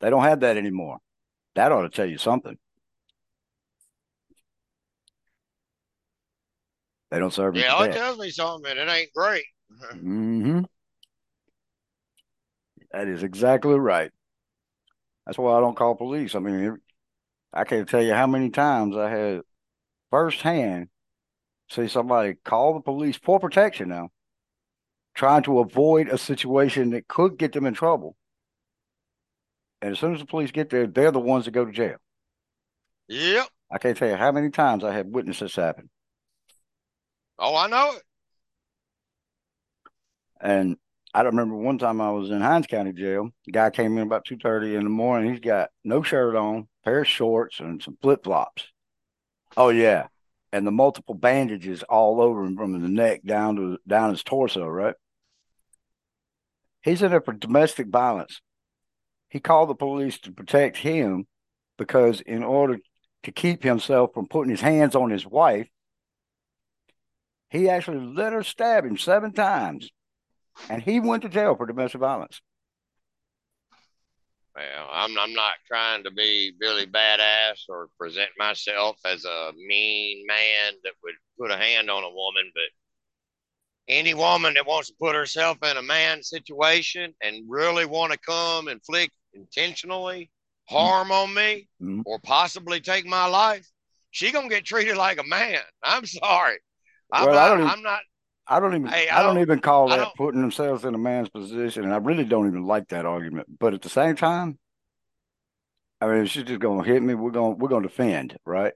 [0.00, 0.98] They don't have that anymore.
[1.54, 2.56] That ought to tell you something.
[7.10, 7.56] They don't serve.
[7.56, 8.76] Yeah, it tells me something.
[8.76, 9.44] It ain't great.
[9.94, 10.60] mm-hmm.
[12.92, 14.10] That is exactly right.
[15.26, 16.34] That's why I don't call police.
[16.34, 16.78] I mean,
[17.52, 19.40] I can't tell you how many times I had
[20.10, 20.88] firsthand
[21.70, 24.10] see somebody call the police for protection now,
[25.14, 28.16] trying to avoid a situation that could get them in trouble.
[29.82, 31.96] And as soon as the police get there, they're the ones that go to jail.
[33.08, 33.46] Yep.
[33.70, 35.88] I can't tell you how many times I have witnessed this happen.
[37.38, 38.02] Oh, I know it.
[40.40, 40.76] And
[41.14, 43.30] I don't remember one time I was in Hinds County Jail.
[43.46, 45.30] The guy came in about two thirty in the morning.
[45.30, 48.68] He's got no shirt on, pair of shorts, and some flip flops.
[49.56, 50.06] Oh yeah,
[50.52, 54.66] and the multiple bandages all over him from the neck down to down his torso.
[54.66, 54.94] Right.
[56.82, 58.40] He's in there for domestic violence.
[59.30, 61.26] He called the police to protect him
[61.78, 62.78] because in order
[63.22, 65.68] to keep himself from putting his hands on his wife,
[67.48, 69.90] he actually let her stab him seven times
[70.68, 72.40] and he went to jail for domestic violence.
[74.54, 80.26] Well, I'm I'm not trying to be Billy Badass or present myself as a mean
[80.26, 82.64] man that would put a hand on a woman, but
[83.88, 88.18] any woman that wants to put herself in a man situation and really want to
[88.18, 90.30] come inflict intentionally
[90.68, 91.12] harm mm-hmm.
[91.12, 92.02] on me mm-hmm.
[92.06, 93.68] or possibly take my life,
[94.10, 95.60] she gonna get treated like a man.
[95.82, 96.58] I'm sorry.
[97.12, 98.00] I'm, well, not, I don't even, I'm not
[98.50, 101.28] I don't even hey, I, I, don't, even call that putting themselves in a man's
[101.28, 103.46] position, and I really don't even like that argument.
[103.60, 104.58] But at the same time,
[106.00, 108.72] I mean, if she's just gonna hit me, we're gonna we're gonna defend, right?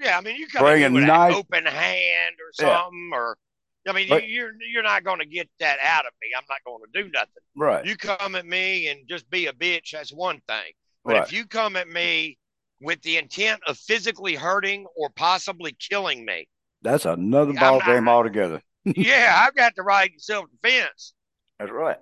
[0.00, 1.34] Yeah, I mean, you come Bring in with knife.
[1.34, 3.16] an open hand or something, yeah.
[3.16, 3.38] or
[3.86, 6.28] I mean, but, you're, you're not going to get that out of me.
[6.36, 7.42] I'm not going to do nothing.
[7.54, 7.84] Right.
[7.84, 9.90] You come at me and just be a bitch.
[9.92, 10.72] That's one thing.
[11.04, 11.22] But right.
[11.22, 12.38] if you come at me
[12.80, 16.48] with the intent of physically hurting or possibly killing me,
[16.82, 18.60] that's another ball game altogether.
[18.84, 21.14] yeah, I've got the right in self defense.
[21.58, 21.96] That's right.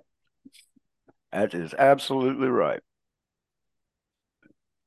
[1.31, 2.81] That is absolutely right.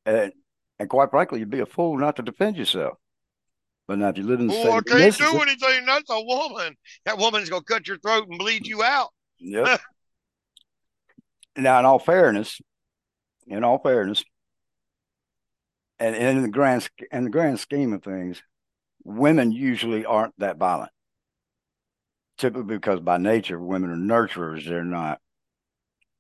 [0.04, 0.32] And
[0.78, 2.98] and quite frankly, you'd be a fool not to defend yourself.
[3.86, 5.86] But now, if you live in the oh, I can't do anything.
[5.86, 6.76] That's a woman.
[7.04, 9.10] That woman's gonna cut your throat and bleed you out.
[9.38, 9.80] Yep.
[11.56, 12.60] now, in all fairness,
[13.46, 14.24] in all fairness,
[16.00, 18.42] and in the grand in the grand scheme of things,
[19.04, 20.90] women usually aren't that violent.
[22.38, 24.66] Typically, because by nature, women are nurturers.
[24.68, 25.20] They're not.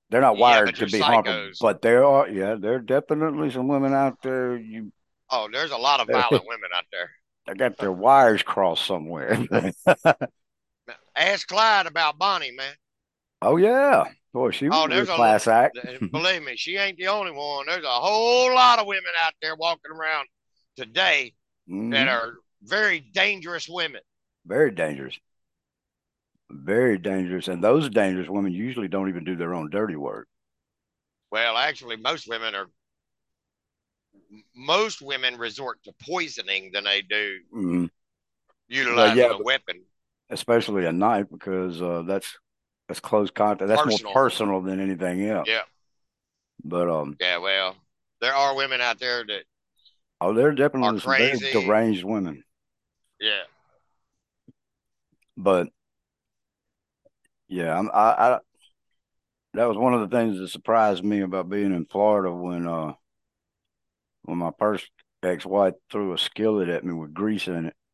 [0.08, 2.28] They're not wired to be harmful, but there are.
[2.28, 4.56] Yeah, there are definitely some women out there.
[4.56, 4.92] You.
[5.30, 7.10] Oh, there's a lot of violent women out there.
[7.46, 9.44] They got their wires crossed somewhere.
[11.16, 12.74] Ask Clyde about Bonnie, man.
[13.42, 15.78] Oh yeah, boy, she was oh, there's a class act.
[16.12, 17.66] believe me, she ain't the only one.
[17.66, 20.26] There's a whole lot of women out there walking around
[20.76, 21.34] today
[21.68, 21.90] mm-hmm.
[21.90, 24.00] that are very dangerous women.
[24.46, 25.18] Very dangerous.
[26.50, 27.48] Very dangerous.
[27.48, 30.28] And those dangerous women usually don't even do their own dirty work.
[31.30, 32.66] Well, actually, most women are
[34.54, 37.86] most women resort to poisoning than they do mm-hmm.
[38.68, 39.82] utilizing yeah, a weapon,
[40.30, 42.36] especially a knife, because uh, that's
[42.88, 43.68] that's close contact.
[43.68, 44.12] That's personal.
[44.12, 45.48] more personal than anything else.
[45.48, 45.62] Yeah.
[46.64, 47.16] But um.
[47.20, 47.76] Yeah, well,
[48.20, 49.42] there are women out there that.
[50.20, 52.42] Oh, they're definitely some very deranged women.
[53.20, 53.42] Yeah.
[55.36, 55.68] But.
[57.48, 58.38] Yeah, I'm, I, I.
[59.54, 62.92] That was one of the things that surprised me about being in Florida when uh
[64.26, 64.90] when my first
[65.22, 67.74] ex-wife threw a skillet at me with grease in it.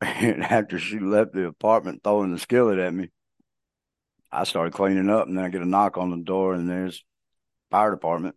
[0.00, 3.10] And after she left the apartment throwing the skillet at me,
[4.30, 7.04] I started cleaning up and then I get a knock on the door and there's
[7.70, 8.36] fire department.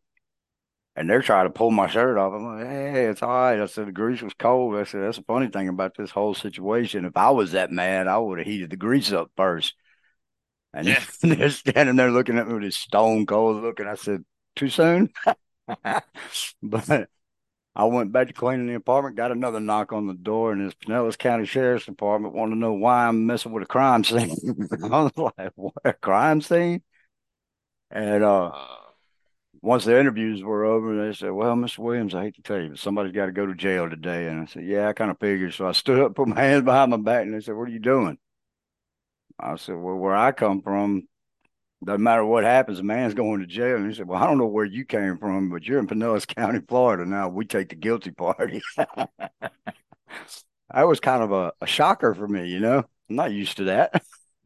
[0.96, 2.34] And they're trying to pull my shirt off.
[2.34, 3.62] I'm like, hey, it's all right.
[3.62, 4.76] I said the grease was cold.
[4.76, 7.06] I said, that's the funny thing about this whole situation.
[7.06, 9.74] If I was that mad, I would have heated the grease up first.
[10.74, 10.88] And
[11.22, 13.80] they're standing there looking at me with this stone cold look.
[13.80, 14.26] And I said,
[14.56, 15.10] too soon?
[16.64, 17.10] but
[17.76, 20.76] I went back to cleaning the apartment, got another knock on the door, and it's
[20.76, 24.36] Pinellas County Sheriff's Department wanted to know why I'm messing with a crime scene.
[24.84, 26.84] I was like, what, a crime scene?
[27.90, 28.52] And uh,
[29.62, 31.80] once the interviews were over, they said, Well, Mr.
[31.80, 34.28] Williams, I hate to tell you, but somebody's got to go to jail today.
[34.28, 35.54] And I said, Yeah, I kind of figured.
[35.54, 37.72] So I stood up, put my hands behind my back, and they said, What are
[37.72, 38.18] you doing?
[39.40, 41.08] I said, Well, where I come from,
[41.84, 43.78] doesn't matter what happens, a man's going to jail.
[43.78, 46.28] And he said, Well, I don't know where you came from, but you're in Pinellas
[46.28, 47.06] County, Florida.
[47.06, 48.62] Now we take the guilty party.
[48.78, 49.08] that
[50.74, 52.86] was kind of a, a shocker for me, you know.
[53.10, 54.04] I'm not used to that.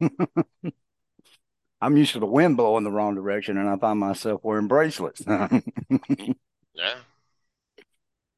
[1.80, 5.22] I'm used to the wind blowing the wrong direction and I find myself wearing bracelets.
[5.26, 6.94] yeah.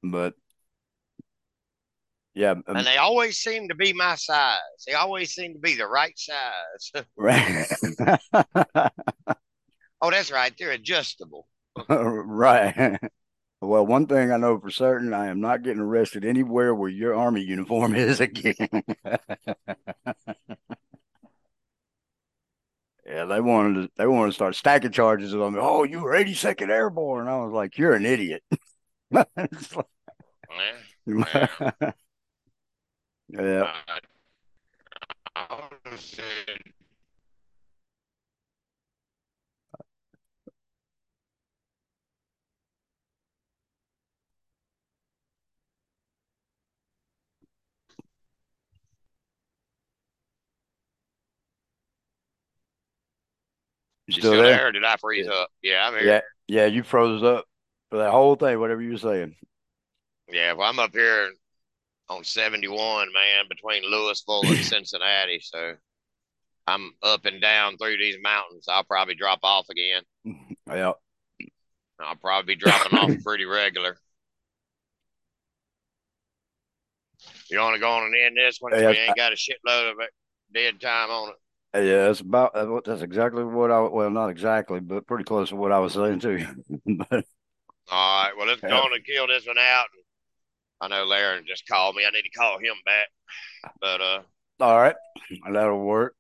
[0.03, 0.35] But
[2.39, 2.53] yeah.
[2.53, 4.61] Um, and they always seem to be my size.
[4.87, 6.93] They always seem to be the right size.
[7.17, 7.67] right.
[10.01, 10.55] oh, that's right.
[10.57, 11.49] They're adjustable.
[11.89, 12.97] right.
[13.61, 17.13] Well, one thing I know for certain, I am not getting arrested anywhere where your
[17.17, 18.55] army uniform is again.
[23.05, 25.59] yeah, they wanted to they wanted to start stacking charges on me.
[25.61, 27.27] Oh, you were 82nd Airborne.
[27.27, 28.45] I was like, you're an idiot.
[33.29, 33.41] Yeah.
[33.41, 33.73] Uh,
[35.37, 36.59] yeah.
[54.09, 54.57] You still, still there?
[54.57, 54.73] there?
[54.73, 55.35] did I freeze yeah.
[55.35, 55.51] up?
[55.63, 56.03] Yeah, I'm here.
[56.03, 57.45] Yeah, yeah, you froze up
[57.91, 59.37] for that whole thing, whatever you were saying.
[60.31, 61.31] Yeah, well, I'm up here
[62.09, 65.41] on 71, man, between Louisville and Cincinnati.
[65.43, 65.75] So
[66.67, 68.67] I'm up and down through these mountains.
[68.69, 70.03] I'll probably drop off again.
[70.69, 70.93] Yeah.
[71.99, 73.97] I'll probably be dropping off pretty regular.
[77.51, 78.73] You want to go on and end this one?
[78.75, 79.97] Yeah, we ain't got a shitload of
[80.53, 81.37] dead time on it.
[81.75, 85.57] Yeah, that's about uh, that's exactly what I well not exactly, but pretty close to
[85.57, 86.47] what I was saying too.
[87.91, 88.69] All right, well let's yeah.
[88.69, 90.03] go on and kill this one out and
[90.81, 92.05] I know Laren just called me.
[92.07, 93.73] I need to call him back.
[93.81, 94.23] But uh
[94.61, 94.97] all right.
[95.51, 96.15] That'll work.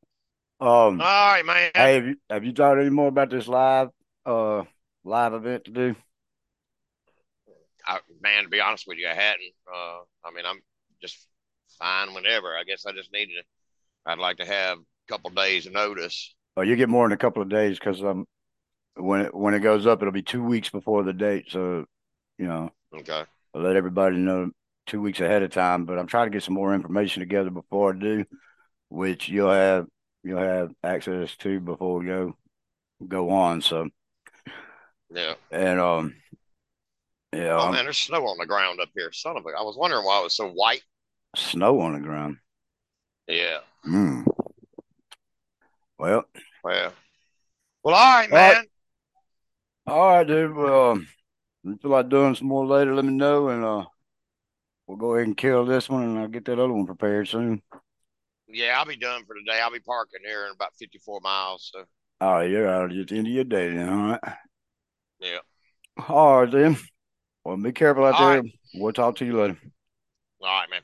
[0.60, 1.70] Um all right, man.
[1.74, 3.88] Hey, have you have you thought any more about this live
[4.26, 4.64] uh
[5.04, 5.94] live event to do?
[7.86, 9.54] I, man, to be honest with you, I hadn't.
[9.72, 10.60] Uh I mean I'm
[11.00, 11.26] just
[11.78, 12.56] fine whenever.
[12.56, 13.42] I guess I just needed to
[14.08, 16.34] I'd like to have a couple days notice.
[16.56, 18.26] Oh, you get more in a couple of days because um,
[18.96, 21.46] when it when it goes up, it'll be two weeks before the date.
[21.50, 21.84] So,
[22.38, 23.24] you know, Okay.
[23.58, 24.50] I'll let everybody know
[24.86, 25.84] two weeks ahead of time.
[25.84, 28.24] But I'm trying to get some more information together before I do,
[28.88, 29.86] which you'll have
[30.22, 32.36] you'll have access to before we go
[33.06, 33.60] go on.
[33.60, 33.88] So,
[35.10, 35.34] Yeah.
[35.50, 36.14] and um,
[37.32, 39.10] yeah, Oh um, man, there's snow on the ground up here.
[39.12, 39.48] Son of a!
[39.58, 40.82] I was wondering why it was so white.
[41.34, 42.36] snow on the ground.
[43.26, 43.58] Yeah.
[43.86, 44.24] Mm.
[45.98, 46.24] Well,
[46.62, 46.92] Well.
[47.82, 48.54] Well, all right, All right.
[48.54, 48.64] man.
[49.86, 50.54] all right, dude.
[50.54, 51.08] Well, um,
[51.68, 53.84] if you feel like doing some more later, let me know, and uh,
[54.86, 57.62] we'll go ahead and kill this one, and I'll get that other one prepared soon.
[58.48, 59.60] Yeah, I'll be done for today.
[59.60, 61.70] I'll be parking here in about 54 miles.
[61.72, 61.84] So
[62.20, 63.88] right, you're out at the end of your day then.
[63.88, 64.20] All right.
[65.20, 65.38] yeah.
[66.08, 66.78] All right, then.
[67.44, 68.42] Well, be careful out All there.
[68.74, 69.58] We'll talk to you later.
[70.40, 70.80] All right, man.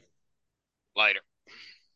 [0.97, 1.21] Later.